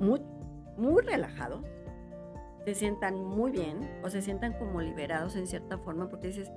muy, 0.00 0.20
muy 0.76 1.02
relajados, 1.02 1.64
se 2.64 2.74
sientan 2.74 3.22
muy 3.22 3.50
bien 3.50 4.00
o 4.02 4.10
se 4.10 4.22
sientan 4.22 4.54
como 4.54 4.80
liberados 4.80 5.36
en 5.36 5.46
cierta 5.46 5.78
forma 5.78 6.08
porque 6.08 6.28
dices, 6.28 6.50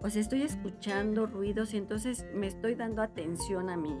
pues 0.00 0.16
estoy 0.16 0.42
escuchando 0.42 1.26
ruidos 1.26 1.74
y 1.74 1.78
entonces 1.78 2.26
me 2.34 2.46
estoy 2.46 2.74
dando 2.74 3.02
atención 3.02 3.70
a 3.70 3.76
mí. 3.76 3.96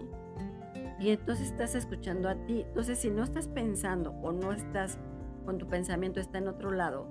Y 0.98 1.10
entonces 1.10 1.48
estás 1.48 1.74
escuchando 1.74 2.28
a 2.28 2.34
ti. 2.46 2.62
Entonces 2.68 2.98
si 2.98 3.10
no 3.10 3.22
estás 3.22 3.48
pensando 3.48 4.10
o 4.22 4.32
no 4.32 4.52
estás 4.52 4.98
con 5.44 5.58
tu 5.58 5.68
pensamiento 5.68 6.20
está 6.20 6.38
en 6.38 6.48
otro 6.48 6.70
lado, 6.70 7.10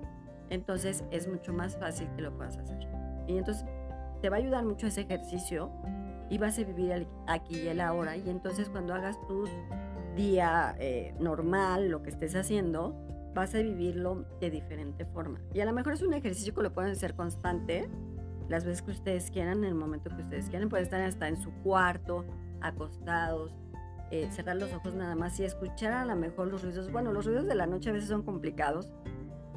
entonces 0.50 1.04
es 1.12 1.28
mucho 1.28 1.54
más 1.54 1.78
fácil 1.78 2.08
que 2.16 2.22
lo 2.22 2.36
puedas 2.36 2.58
hacer. 2.58 2.88
Y 3.28 3.38
entonces 3.38 3.66
te 4.22 4.30
va 4.30 4.38
a 4.38 4.40
ayudar 4.40 4.66
mucho 4.66 4.88
ese 4.88 5.02
ejercicio 5.02 5.72
y 6.30 6.38
vas 6.38 6.58
a 6.60 6.64
vivir 6.64 7.08
aquí 7.28 7.62
y 7.62 7.68
el 7.68 7.82
ahora. 7.82 8.18
Y 8.18 8.30
entonces 8.30 8.70
cuando 8.70 8.94
hagas 8.94 9.20
tus 9.28 9.50
día 10.16 10.76
eh, 10.80 11.14
normal, 11.20 11.90
lo 11.90 12.02
que 12.02 12.10
estés 12.10 12.36
haciendo, 12.36 12.96
vas 13.34 13.54
a 13.54 13.60
vivirlo 13.60 14.26
de 14.40 14.50
diferente 14.50 15.06
forma. 15.06 15.40
Y 15.54 15.60
a 15.60 15.66
lo 15.66 15.74
mejor 15.74 15.94
es 15.94 16.02
un 16.02 16.14
ejercicio 16.14 16.54
que 16.54 16.64
lo 16.64 16.74
pueden 16.74 16.92
hacer 16.92 17.16
constante, 17.16 17.90
las 18.50 18.66
veces 18.66 18.82
que 18.82 18.92
ustedes 18.92 19.32
quieran, 19.32 19.60
en 19.60 19.66
el 19.66 19.76
momento 19.76 20.10
que 20.10 20.22
ustedes 20.22 20.50
quieran. 20.50 20.70
Pueden 20.70 20.86
estar 20.86 21.02
hasta 21.02 21.28
en 21.28 21.38
su 21.38 21.52
cuarto, 21.64 22.26
acostados, 22.62 23.54
eh, 24.12 24.30
cerrar 24.32 24.56
los 24.58 24.72
ojos 24.74 24.94
nada 24.96 25.16
más 25.16 25.40
y 25.40 25.44
escuchar 25.44 25.94
a 25.94 26.06
lo 26.06 26.16
mejor 26.16 26.48
los 26.48 26.64
ruidos. 26.64 26.92
Bueno, 26.92 27.12
los 27.12 27.26
ruidos 27.26 27.48
de 27.48 27.56
la 27.56 27.68
noche 27.68 27.90
a 27.90 27.94
veces 27.94 28.10
son 28.10 28.24
complicados 28.24 28.92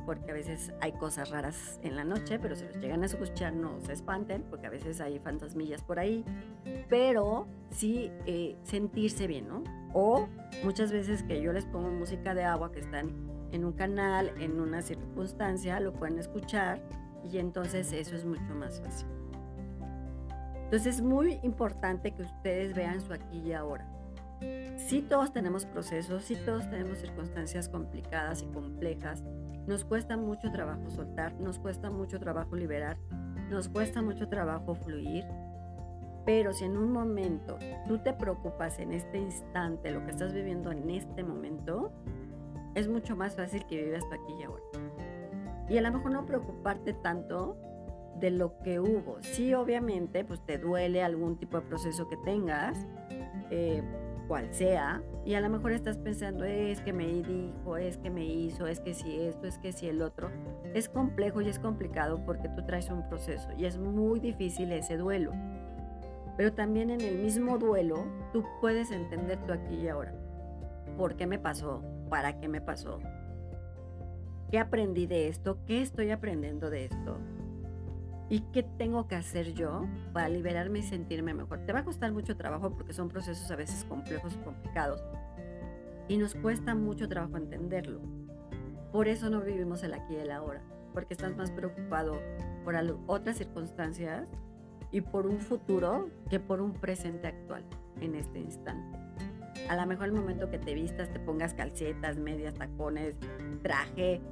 porque 0.09 0.31
a 0.31 0.35
veces 0.35 0.73
hay 0.81 0.93
cosas 0.93 1.29
raras 1.29 1.79
en 1.83 1.95
la 1.95 2.03
noche, 2.03 2.39
pero 2.39 2.57
si 2.57 2.65
los 2.65 2.77
llegan 2.79 3.03
a 3.03 3.07
escuchar 3.07 3.53
no 3.53 3.79
se 3.83 3.93
espanten, 3.93 4.43
porque 4.49 4.67
a 4.67 4.71
veces 4.71 5.03
hay 5.03 5.19
fantasmillas 5.19 5.83
por 5.83 5.99
ahí, 5.99 6.25
pero 6.89 7.47
sí 7.69 8.11
eh, 8.25 8.57
sentirse 8.63 9.27
bien, 9.27 9.49
¿no? 9.49 9.65
O 9.93 10.27
muchas 10.65 10.93
veces 10.93 11.23
que 11.25 11.43
yo 11.43 11.53
les 11.53 11.67
pongo 11.67 11.91
música 11.91 12.35
de 12.35 12.43
agua 12.45 12.73
que 12.73 12.81
están 12.81 13.13
en 13.53 13.67
un 13.67 13.73
canal, 13.75 14.33
en 14.41 14.59
una 14.59 14.81
circunstancia, 14.81 15.79
lo 15.79 15.93
pueden 15.93 16.19
escuchar 16.19 16.81
y 17.25 17.39
entonces 17.39 17.93
eso 17.93 18.17
es 18.17 18.25
mucho 18.25 18.55
más 18.55 18.81
fácil. 18.81 19.09
Entonces 20.55 20.97
es 20.97 21.03
muy 21.03 21.41
importante 21.43 22.13
que 22.13 22.23
ustedes 22.23 22.75
vean 22.75 23.01
su 23.01 23.13
aquí 23.13 23.39
y 23.39 23.53
ahora. 23.53 23.87
sí 24.77 25.03
todos 25.03 25.33
tenemos 25.33 25.65
procesos, 25.65 26.25
sí 26.25 26.37
todos 26.37 26.69
tenemos 26.69 26.99
circunstancias 26.99 27.69
complicadas 27.69 28.43
y 28.43 28.47
complejas. 28.47 29.25
Nos 29.67 29.85
cuesta 29.85 30.17
mucho 30.17 30.51
trabajo 30.53 30.91
soltar, 30.91 31.33
nos 31.41 31.59
cuesta 31.59 31.91
mucho 31.91 32.21
trabajo 32.21 32.55
liberar, 32.55 32.99
nos 33.51 33.69
cuesta 33.69 34.03
mucho 34.03 34.29
trabajo 34.29 34.75
fluir. 34.75 35.25
Pero 36.27 36.53
si 36.53 36.67
en 36.67 36.77
un 36.77 36.93
momento 36.93 37.59
tú 37.87 37.99
te 37.99 38.13
preocupas 38.13 38.79
en 38.79 38.93
este 38.93 39.19
instante, 39.19 39.91
lo 39.91 40.05
que 40.05 40.11
estás 40.11 40.35
viviendo 40.35 40.71
en 40.71 40.91
este 40.91 41.23
momento, 41.23 41.91
es 42.75 42.89
mucho 42.89 43.17
más 43.17 43.35
fácil 43.35 43.65
que 43.67 43.83
vivas 43.83 44.05
tú 44.09 44.15
aquí 44.15 44.35
y 44.39 44.43
ahora. 44.43 44.63
Y 45.69 45.79
a 45.79 45.83
lo 45.83 45.93
mejor 45.93 46.13
no 46.13 46.27
preocuparte 46.27 46.95
tanto 46.95 47.57
de 48.21 48.31
lo 48.31 48.59
que 48.59 48.81
hubo. 48.81 49.19
Sí, 49.21 49.55
obviamente, 49.55 50.25
pues 50.25 50.45
te 50.45 50.59
duele 50.59 51.03
algún 51.03 51.39
tipo 51.39 51.61
de 51.61 51.67
proceso 51.67 52.09
que 52.09 52.17
tengas, 52.19 52.87
eh, 53.51 53.83
cual 54.27 54.53
sea, 54.53 55.03
y 55.25 55.35
a 55.35 55.41
lo 55.41 55.49
mejor 55.49 55.73
estás 55.73 55.99
pensando, 55.99 56.45
es 56.45 56.81
que 56.81 56.93
me 56.93 57.07
dijo, 57.07 57.77
es 57.77 57.97
que 57.99 58.11
me 58.11 58.25
hizo, 58.25 58.67
es 58.67 58.81
que 58.81 58.95
si 58.95 59.21
esto, 59.21 59.47
es 59.47 59.59
que 59.59 59.73
si 59.73 59.89
el 59.89 60.03
otro. 60.03 60.31
Es 60.75 60.89
complejo 60.89 61.41
y 61.41 61.49
es 61.49 61.59
complicado 61.59 62.25
porque 62.25 62.49
tú 62.49 62.65
traes 62.65 62.91
un 62.91 63.09
proceso 63.09 63.49
y 63.57 63.65
es 63.65 63.79
muy 63.79 64.21
difícil 64.21 64.73
ese 64.73 64.97
duelo. 64.97 65.33
Pero 66.37 66.53
también 66.53 66.91
en 66.91 67.01
el 67.01 67.19
mismo 67.19 67.59
duelo, 67.59 68.05
tú 68.33 68.45
puedes 68.61 68.91
entender 68.91 69.39
tú 69.45 69.53
aquí 69.53 69.75
y 69.75 69.89
ahora. 69.89 70.15
¿Por 70.97 71.17
qué 71.17 71.27
me 71.27 71.39
pasó? 71.39 71.83
¿Para 72.09 72.39
qué 72.39 72.49
me 72.49 72.61
pasó? 72.61 73.01
¿Qué 74.51 74.59
aprendí 74.59 75.07
de 75.07 75.29
esto? 75.29 75.59
¿Qué 75.67 75.83
estoy 75.83 76.11
aprendiendo 76.11 76.71
de 76.71 76.87
esto? 76.87 77.19
¿Y 78.31 78.41
qué 78.53 78.63
tengo 78.63 79.07
que 79.07 79.15
hacer 79.15 79.53
yo 79.53 79.87
para 80.15 80.31
liberarme 80.31 80.79
y 80.79 80.83
sentirme 80.83 81.35
mejor? 81.35 81.67
Te 81.67 81.75
va 81.75 81.81
a 81.81 81.85
costar 81.85 82.13
mucho 82.13 82.35
trabajo 82.35 82.71
porque 82.71 82.95
son 82.95 83.11
procesos 83.11 83.51
a 83.51 83.57
veces 83.57 83.85
complejos 83.85 84.39
complicados. 84.39 85.03
Y 86.09 86.17
nos 86.17 86.35
cuesta 86.35 86.75
mucho 86.75 87.09
trabajo 87.09 87.37
entenderlo. 87.37 88.01
Por 88.91 89.07
eso 89.09 89.29
no 89.29 89.43
vivimos 89.43 89.83
el 89.83 89.93
aquí 89.93 90.15
y 90.15 90.17
el 90.17 90.31
ahora. 90.31 90.63
Porque 90.95 91.13
estás 91.13 91.37
más 91.37 91.51
preocupado 91.51 92.19
por 92.65 92.75
otras 93.07 93.37
circunstancias 93.37 94.27
y 94.91 95.03
por 95.03 95.27
un 95.27 95.41
futuro 95.41 96.09
que 96.31 96.41
por 96.41 96.63
un 96.63 96.73
presente 96.73 97.27
actual 97.27 97.65
en 98.01 98.15
este 98.15 98.39
instante. 98.39 98.99
A 99.69 99.77
lo 99.77 99.87
mejor 99.87 100.07
el 100.07 100.13
momento 100.13 100.51
que 100.51 100.59
te 100.59 100.73
vistas, 100.73 101.13
te 101.13 101.21
pongas 101.21 101.53
calcetas, 101.53 102.17
medias, 102.17 102.55
tacones, 102.55 103.17
traje, 103.63 104.23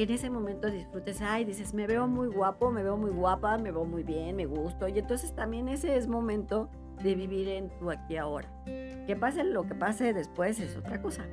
que 0.00 0.04
en 0.04 0.12
ese 0.12 0.30
momento 0.30 0.70
disfrutes, 0.70 1.20
ay, 1.20 1.44
dices, 1.44 1.74
me 1.74 1.86
veo 1.86 2.08
muy 2.08 2.28
guapo, 2.28 2.70
me 2.70 2.82
veo 2.82 2.96
muy 2.96 3.10
guapa, 3.10 3.58
me 3.58 3.70
veo 3.70 3.84
muy 3.84 4.02
bien, 4.02 4.34
me 4.34 4.46
gusto. 4.46 4.88
Y 4.88 4.98
entonces 4.98 5.34
también 5.34 5.68
ese 5.68 5.94
es 5.94 6.08
momento 6.08 6.70
de 7.02 7.14
vivir 7.14 7.48
en 7.48 7.68
tu 7.78 7.90
aquí 7.90 8.16
ahora. 8.16 8.48
Que 8.64 9.14
pase 9.14 9.44
lo 9.44 9.64
que 9.64 9.74
pase 9.74 10.14
después 10.14 10.58
es 10.58 10.74
otra 10.74 11.02
cosa. 11.02 11.26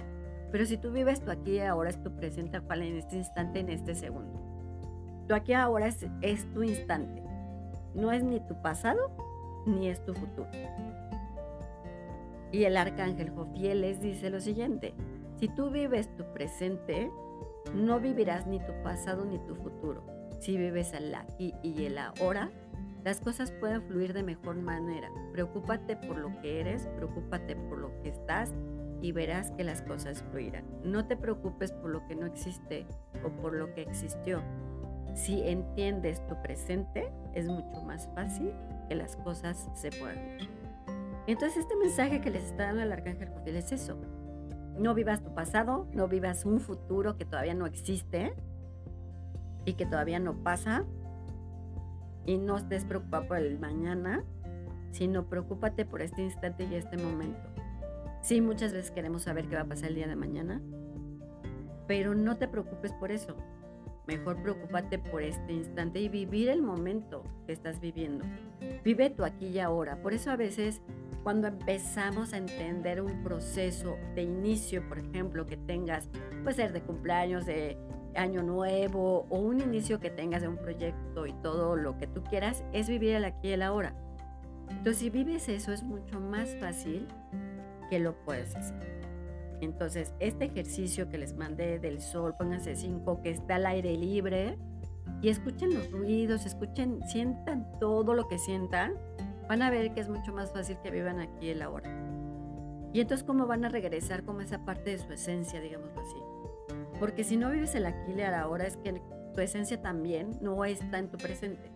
Pero 0.51 0.65
si 0.65 0.75
tú 0.75 0.91
vives 0.91 1.21
tu 1.21 1.31
aquí 1.31 1.61
ahora 1.61 1.89
es 1.89 2.03
tu 2.03 2.13
presente 2.13 2.57
actual 2.57 2.81
en 2.83 2.97
este 2.97 3.15
instante, 3.15 3.61
en 3.61 3.69
este 3.69 3.95
segundo. 3.95 4.37
Tu 5.29 5.33
aquí 5.33 5.53
ahora 5.53 5.87
es, 5.87 6.05
es 6.19 6.53
tu 6.53 6.61
instante. 6.61 7.23
No 7.95 8.11
es 8.11 8.21
ni 8.21 8.41
tu 8.41 8.61
pasado 8.61 9.15
ni 9.65 9.87
es 9.87 10.03
tu 10.03 10.13
futuro. 10.13 10.49
Y 12.51 12.65
el 12.65 12.75
arcángel 12.75 13.29
Jofiel 13.29 13.79
les 13.79 14.01
dice 14.01 14.29
lo 14.29 14.41
siguiente, 14.41 14.93
si 15.37 15.47
tú 15.47 15.69
vives 15.69 16.13
tu 16.17 16.25
presente, 16.33 17.09
no 17.75 17.99
vivirás 17.99 18.47
ni 18.47 18.59
tu 18.59 18.73
pasado 18.83 19.25
ni 19.25 19.39
tu 19.39 19.55
futuro. 19.55 20.05
Si 20.39 20.57
vives 20.57 20.93
el 20.93 21.13
aquí 21.15 21.53
y 21.63 21.85
el 21.85 21.97
ahora, 21.97 22.51
las 23.03 23.21
cosas 23.21 23.51
pueden 23.51 23.81
fluir 23.83 24.13
de 24.13 24.23
mejor 24.23 24.55
manera. 24.57 25.09
Preocúpate 25.31 25.95
por 25.95 26.17
lo 26.17 26.39
que 26.41 26.59
eres, 26.59 26.87
preocúpate 26.95 27.55
por 27.55 27.77
lo 27.79 28.01
que 28.01 28.09
estás 28.09 28.53
y 29.01 29.11
verás 29.11 29.51
que 29.51 29.63
las 29.63 29.81
cosas 29.81 30.23
fluirán. 30.31 30.65
No 30.83 31.05
te 31.05 31.15
preocupes 31.15 31.71
por 31.71 31.89
lo 31.89 32.05
que 32.07 32.15
no 32.15 32.25
existe 32.25 32.85
o 33.23 33.29
por 33.41 33.53
lo 33.53 33.73
que 33.73 33.83
existió. 33.83 34.41
Si 35.15 35.41
entiendes 35.47 36.25
tu 36.27 36.41
presente, 36.41 37.11
es 37.33 37.47
mucho 37.47 37.81
más 37.83 38.09
fácil 38.13 38.53
que 38.87 38.95
las 38.95 39.15
cosas 39.15 39.69
se 39.73 39.89
puedan. 39.91 40.37
Entonces 41.27 41.59
este 41.59 41.75
mensaje 41.75 42.21
que 42.21 42.29
les 42.29 42.43
está 42.43 42.65
dando 42.65 42.83
el 42.83 42.91
arcángel 42.91 43.29
Jofiel 43.29 43.57
es 43.57 43.71
eso. 43.71 43.97
No 44.77 44.93
vivas 44.93 45.23
tu 45.23 45.33
pasado, 45.33 45.87
no 45.93 46.07
vivas 46.07 46.45
un 46.45 46.59
futuro 46.59 47.17
que 47.17 47.25
todavía 47.25 47.53
no 47.53 47.65
existe 47.65 48.33
y 49.65 49.73
que 49.73 49.85
todavía 49.85 50.19
no 50.19 50.43
pasa. 50.43 50.85
Y 52.25 52.37
no 52.37 52.57
estés 52.57 52.85
preocupado 52.85 53.27
por 53.27 53.37
el 53.37 53.57
mañana, 53.57 54.23
sino 54.91 55.25
preocúpate 55.29 55.85
por 55.85 56.01
este 56.01 56.23
instante 56.23 56.65
y 56.65 56.75
este 56.75 56.97
momento. 56.97 57.39
Sí, 58.21 58.41
muchas 58.41 58.73
veces 58.73 58.91
queremos 58.91 59.23
saber 59.23 59.47
qué 59.47 59.55
va 59.55 59.61
a 59.61 59.65
pasar 59.65 59.89
el 59.89 59.95
día 59.95 60.07
de 60.07 60.15
mañana, 60.15 60.61
pero 61.87 62.13
no 62.13 62.37
te 62.37 62.47
preocupes 62.47 62.91
por 62.93 63.11
eso. 63.11 63.35
Mejor 64.07 64.41
preocúpate 64.41 64.99
por 64.99 65.21
este 65.21 65.53
instante 65.53 65.99
y 65.99 66.09
vivir 66.09 66.49
el 66.49 66.61
momento 66.61 67.23
que 67.45 67.53
estás 67.53 67.79
viviendo. 67.79 68.25
Vive 68.83 69.09
tu 69.09 69.23
aquí 69.23 69.47
y 69.47 69.59
ahora. 69.59 70.01
Por 70.01 70.13
eso 70.13 70.31
a 70.31 70.37
veces 70.37 70.81
cuando 71.23 71.47
empezamos 71.47 72.33
a 72.33 72.37
entender 72.37 73.01
un 73.01 73.23
proceso 73.23 73.97
de 74.15 74.23
inicio, 74.23 74.87
por 74.87 74.99
ejemplo, 74.99 75.45
que 75.45 75.57
tengas, 75.57 76.09
puede 76.43 76.55
ser 76.55 76.73
de 76.73 76.81
cumpleaños, 76.81 77.45
de 77.45 77.77
año 78.15 78.41
nuevo 78.43 79.25
o 79.29 79.37
un 79.37 79.61
inicio 79.61 79.99
que 79.99 80.09
tengas 80.09 80.41
de 80.41 80.47
un 80.47 80.57
proyecto 80.57 81.27
y 81.27 81.33
todo 81.43 81.75
lo 81.75 81.97
que 81.97 82.07
tú 82.07 82.23
quieras, 82.23 82.63
es 82.73 82.89
vivir 82.89 83.15
el 83.15 83.25
aquí 83.25 83.49
y 83.49 83.51
el 83.51 83.61
ahora. 83.61 83.93
Entonces, 84.69 84.97
si 84.97 85.09
vives 85.09 85.49
eso, 85.49 85.71
es 85.71 85.83
mucho 85.83 86.19
más 86.19 86.55
fácil 86.59 87.07
que 87.89 87.99
lo 87.99 88.15
puedes 88.23 88.55
hacer. 88.55 89.01
Entonces, 89.61 90.13
este 90.19 90.45
ejercicio 90.45 91.09
que 91.09 91.17
les 91.17 91.35
mandé 91.35 91.79
del 91.79 92.01
sol, 92.01 92.35
pónganse 92.37 92.75
cinco, 92.75 93.21
que 93.21 93.31
está 93.31 93.55
al 93.55 93.65
aire 93.65 93.95
libre, 93.97 94.57
y 95.21 95.29
escuchen 95.29 95.73
los 95.73 95.89
ruidos, 95.91 96.45
escuchen, 96.45 96.99
sientan 97.07 97.67
todo 97.79 98.13
lo 98.13 98.27
que 98.27 98.37
sientan 98.37 98.93
van 99.47 99.61
a 99.61 99.69
ver 99.69 99.93
que 99.93 100.01
es 100.01 100.09
mucho 100.09 100.33
más 100.33 100.51
fácil 100.51 100.77
que 100.83 100.91
vivan 100.91 101.19
aquí 101.19 101.49
el 101.49 101.61
ahora. 101.61 101.89
Y 102.93 103.01
entonces 103.01 103.25
cómo 103.25 103.47
van 103.47 103.65
a 103.65 103.69
regresar 103.69 104.23
como 104.23 104.41
esa 104.41 104.65
parte 104.65 104.91
de 104.91 104.97
su 104.97 105.11
esencia, 105.11 105.61
digámoslo 105.61 106.01
así. 106.01 106.17
Porque 106.99 107.23
si 107.23 107.37
no 107.37 107.51
vives 107.51 107.75
el 107.75 107.85
aquí 107.85 108.13
y 108.15 108.21
el 108.21 108.33
ahora 108.33 108.65
es 108.65 108.77
que 108.77 109.01
tu 109.33 109.41
esencia 109.41 109.81
también 109.81 110.31
no 110.41 110.65
está 110.65 110.97
en 110.99 111.09
tu 111.09 111.17
presente. 111.17 111.71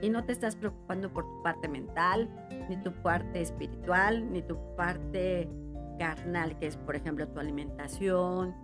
Y 0.00 0.10
no 0.10 0.24
te 0.24 0.32
estás 0.32 0.56
preocupando 0.56 1.12
por 1.12 1.24
tu 1.24 1.42
parte 1.42 1.68
mental, 1.68 2.28
ni 2.68 2.76
tu 2.76 2.92
parte 2.92 3.40
espiritual, 3.40 4.32
ni 4.32 4.42
tu 4.42 4.58
parte 4.74 5.48
carnal, 5.98 6.58
que 6.58 6.66
es 6.66 6.76
por 6.76 6.96
ejemplo 6.96 7.28
tu 7.28 7.38
alimentación, 7.38 8.54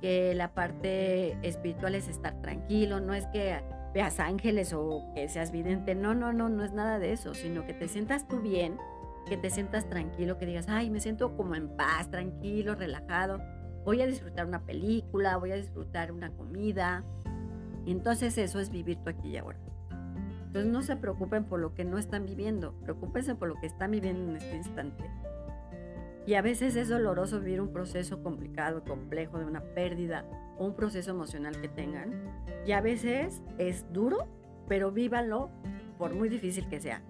que 0.00 0.34
la 0.34 0.54
parte 0.54 1.36
espiritual 1.46 1.94
es 1.94 2.08
estar 2.08 2.40
tranquilo, 2.40 3.00
no 3.00 3.12
es 3.12 3.26
que 3.26 3.60
veas 3.96 4.20
ángeles 4.20 4.74
o 4.74 5.10
que 5.14 5.26
seas 5.26 5.50
vidente. 5.50 5.94
No, 5.94 6.14
no, 6.14 6.30
no, 6.30 6.50
no 6.50 6.62
es 6.62 6.74
nada 6.74 6.98
de 6.98 7.14
eso, 7.14 7.32
sino 7.32 7.64
que 7.64 7.72
te 7.72 7.88
sientas 7.88 8.28
tú 8.28 8.42
bien, 8.42 8.76
que 9.26 9.38
te 9.38 9.48
sientas 9.48 9.88
tranquilo, 9.88 10.36
que 10.36 10.44
digas, 10.44 10.68
ay, 10.68 10.90
me 10.90 11.00
siento 11.00 11.34
como 11.34 11.54
en 11.54 11.74
paz, 11.78 12.10
tranquilo, 12.10 12.74
relajado. 12.74 13.40
Voy 13.86 14.02
a 14.02 14.06
disfrutar 14.06 14.44
una 14.44 14.66
película, 14.66 15.38
voy 15.38 15.52
a 15.52 15.56
disfrutar 15.56 16.12
una 16.12 16.30
comida. 16.30 17.04
Entonces 17.86 18.36
eso 18.36 18.60
es 18.60 18.68
vivir 18.68 18.98
tú 18.98 19.08
aquí 19.08 19.30
y 19.30 19.38
ahora. 19.38 19.58
Entonces 20.44 20.70
no 20.70 20.82
se 20.82 20.96
preocupen 20.96 21.44
por 21.44 21.60
lo 21.60 21.72
que 21.72 21.86
no 21.86 21.96
están 21.96 22.26
viviendo, 22.26 22.74
preocúpense 22.82 23.34
por 23.34 23.48
lo 23.48 23.54
que 23.54 23.66
están 23.66 23.92
viviendo 23.92 24.30
en 24.30 24.36
este 24.36 24.56
instante. 24.56 25.04
Y 26.26 26.34
a 26.34 26.42
veces 26.42 26.76
es 26.76 26.88
doloroso 26.88 27.40
vivir 27.40 27.60
un 27.60 27.72
proceso 27.72 28.22
complicado, 28.22 28.82
complejo, 28.84 29.38
de 29.38 29.44
una 29.44 29.60
pérdida 29.60 30.24
un 30.58 30.74
proceso 30.74 31.10
emocional 31.10 31.60
que 31.60 31.68
tengan. 31.68 32.12
Y 32.66 32.72
a 32.72 32.80
veces 32.80 33.42
es 33.58 33.90
duro, 33.92 34.26
pero 34.68 34.90
vívanlo 34.90 35.50
por 35.98 36.14
muy 36.14 36.28
difícil 36.28 36.68
que 36.68 36.80
sea. 36.80 37.02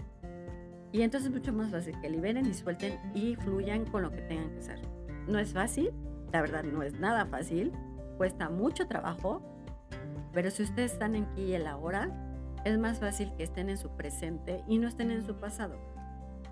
Y 0.93 1.03
entonces 1.03 1.29
es 1.29 1.35
mucho 1.35 1.53
más 1.53 1.71
fácil 1.71 1.99
que 2.01 2.09
liberen 2.09 2.47
y 2.47 2.55
suelten 2.55 2.99
y 3.15 3.37
fluyan 3.37 3.85
con 3.85 4.03
lo 4.03 4.11
que 4.11 4.23
tengan 4.23 4.51
que 4.51 4.59
hacer. 4.59 4.81
No 5.27 5.39
es 5.39 5.53
fácil, 5.53 5.93
la 6.33 6.41
verdad 6.41 6.65
no 6.65 6.83
es 6.83 6.99
nada 6.99 7.27
fácil, 7.27 7.73
cuesta 8.17 8.49
mucho 8.49 8.87
trabajo, 8.87 9.43
pero 10.33 10.51
si 10.51 10.63
ustedes 10.63 10.93
están 10.93 11.17
aquí 11.17 11.43
y 11.43 11.55
el 11.55 11.67
ahora, 11.67 12.11
es 12.65 12.79
más 12.79 13.01
fácil 13.01 13.33
que 13.37 13.43
estén 13.43 13.69
en 13.69 13.79
su 13.79 13.91
presente 13.91 14.63
y 14.67 14.79
no 14.79 14.89
estén 14.89 15.11
en 15.11 15.25
su 15.25 15.35
pasado. 15.37 15.77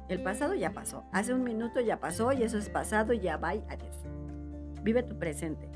El 0.08 0.22
pasado 0.22 0.54
ya 0.54 0.72
pasó. 0.72 1.04
Hace 1.12 1.32
un 1.32 1.44
minuto 1.44 1.80
ya 1.80 1.98
pasó 1.98 2.32
y 2.32 2.42
eso 2.42 2.58
es 2.58 2.68
pasado 2.68 3.12
y 3.12 3.20
ya 3.20 3.36
va. 3.36 3.50
Adiós. 3.50 4.04
Vive 4.82 5.02
tu 5.02 5.18
presente. 5.18 5.68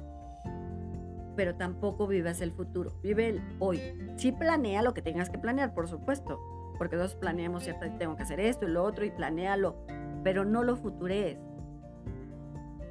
Pero 1.34 1.54
tampoco 1.54 2.06
vivas 2.06 2.40
el 2.40 2.52
futuro. 2.52 2.92
Vive 3.02 3.28
el 3.28 3.42
hoy. 3.58 3.80
Sí 4.16 4.32
planea 4.32 4.82
lo 4.82 4.92
que 4.92 5.02
tengas 5.02 5.30
que 5.30 5.38
planear, 5.38 5.72
por 5.72 5.88
supuesto. 5.88 6.38
Porque 6.76 6.96
todos 6.96 7.14
planeamos, 7.14 7.64
¿cierto? 7.64 7.86
Tengo 7.98 8.16
que 8.16 8.24
hacer 8.24 8.40
esto 8.40 8.66
y 8.66 8.70
lo 8.70 8.84
otro 8.84 9.04
y 9.04 9.10
planealo. 9.10 9.76
Pero 10.24 10.44
no 10.44 10.62
lo 10.62 10.76
futurees. 10.76 11.38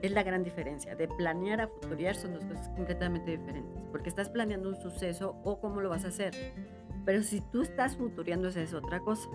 Es 0.02 0.12
la 0.12 0.24
gran 0.24 0.44
diferencia. 0.44 0.96
De 0.96 1.08
planear 1.08 1.62
a 1.62 1.68
futurear 1.68 2.16
son 2.16 2.34
dos 2.34 2.46
cosas 2.46 2.70
completamente 2.70 3.38
diferentes. 3.38 3.84
Porque 3.92 4.10
estás 4.10 4.30
planeando 4.30 4.70
un 4.70 4.76
suceso 4.76 5.40
o 5.44 5.60
cómo 5.60 5.82
lo 5.82 5.90
vas 5.90 6.06
a 6.06 6.08
hacer. 6.08 6.34
Pero 7.06 7.22
si 7.22 7.42
tú 7.42 7.62
estás 7.62 7.96
futureando, 7.96 8.48
esa 8.48 8.62
es 8.62 8.74
otra 8.74 9.00
cosa. 9.02 9.30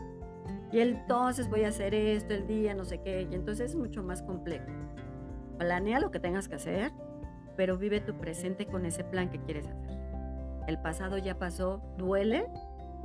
Y 0.73 0.81
entonces 0.81 1.51
voy 1.51 1.65
a 1.65 1.69
hacer 1.69 1.95
esto 1.95 2.33
el 2.33 2.47
día, 2.47 2.75
no 2.75 2.85
sé 2.85 3.03
qué. 3.03 3.29
Y 3.31 3.35
entonces 3.35 3.71
es 3.71 3.77
mucho 3.77 4.03
más 4.03 4.23
complejo. 4.23 4.67
planea 5.59 6.01
lo 6.01 6.11
que 6.11 6.19
tengas 6.19 6.49
que 6.49 6.57
hacer, 6.57 6.91
pero 7.57 7.77
vive 7.77 8.01
tu 8.01 8.15
presente 8.19 8.67
con 8.67 8.87
ese 8.87 9.05
plan 9.05 9.31
que 9.31 9.39
quieres 9.39 9.69
hacer. 9.69 10.01
El 10.67 10.81
pasado 10.81 11.19
ya 11.19 11.39
pasó, 11.39 11.83
duele, 11.99 12.47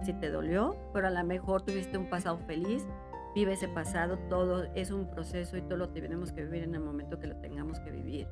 si 0.03 0.13
te 0.13 0.30
dolió, 0.30 0.75
pero 0.93 1.08
a 1.08 1.12
lo 1.12 1.23
mejor 1.23 1.62
tuviste 1.63 1.97
un 1.97 2.10
pasado 2.10 2.38
feliz, 2.39 2.88
vive 3.36 3.53
ese 3.53 3.67
pasado, 3.67 4.17
todo 4.30 4.63
es 4.73 4.91
un 4.91 5.10
proceso 5.10 5.58
y 5.58 5.62
todo 5.62 5.77
lo 5.77 5.89
tenemos 5.89 6.32
que 6.32 6.45
vivir 6.45 6.63
en 6.63 6.73
el 6.73 6.82
momento 6.82 7.19
que 7.19 7.27
lo 7.27 7.36
tengamos 7.38 7.80
que 7.82 7.91
vivir. 7.91 8.27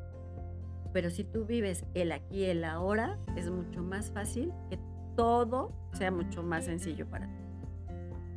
Pero 0.93 1.10
si 1.10 1.26
tú 1.26 1.45
vives 1.45 1.86
el 1.93 2.12
aquí 2.12 2.45
el 2.45 2.63
ahora, 2.63 3.19
es 3.36 3.50
mucho 3.50 3.84
más 3.84 4.12
fácil 4.12 4.54
que 4.69 4.80
todo 5.15 5.74
sea 5.91 6.10
mucho 6.10 6.41
más 6.41 6.65
sencillo 6.65 7.08
para 7.10 7.28
ti. 7.28 7.45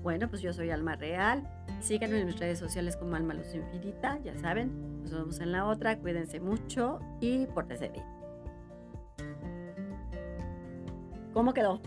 Bueno, 0.02 0.28
pues 0.28 0.42
yo 0.42 0.52
soy 0.52 0.70
Alma 0.70 0.96
Real. 0.96 1.48
Síganme 1.80 2.20
en 2.20 2.26
mis 2.26 2.38
redes 2.38 2.58
sociales 2.58 2.96
como 2.96 3.16
Alma 3.16 3.34
Luz 3.34 3.54
Infinita, 3.54 4.18
ya 4.22 4.36
saben. 4.38 5.02
Nos 5.02 5.12
vemos 5.12 5.40
en 5.40 5.52
la 5.52 5.66
otra. 5.66 5.98
Cuídense 5.98 6.40
mucho 6.40 7.00
y 7.20 7.46
pórtense 7.46 7.88
bien. 7.88 8.04
¿Cómo 11.32 11.52
quedó? 11.52 11.80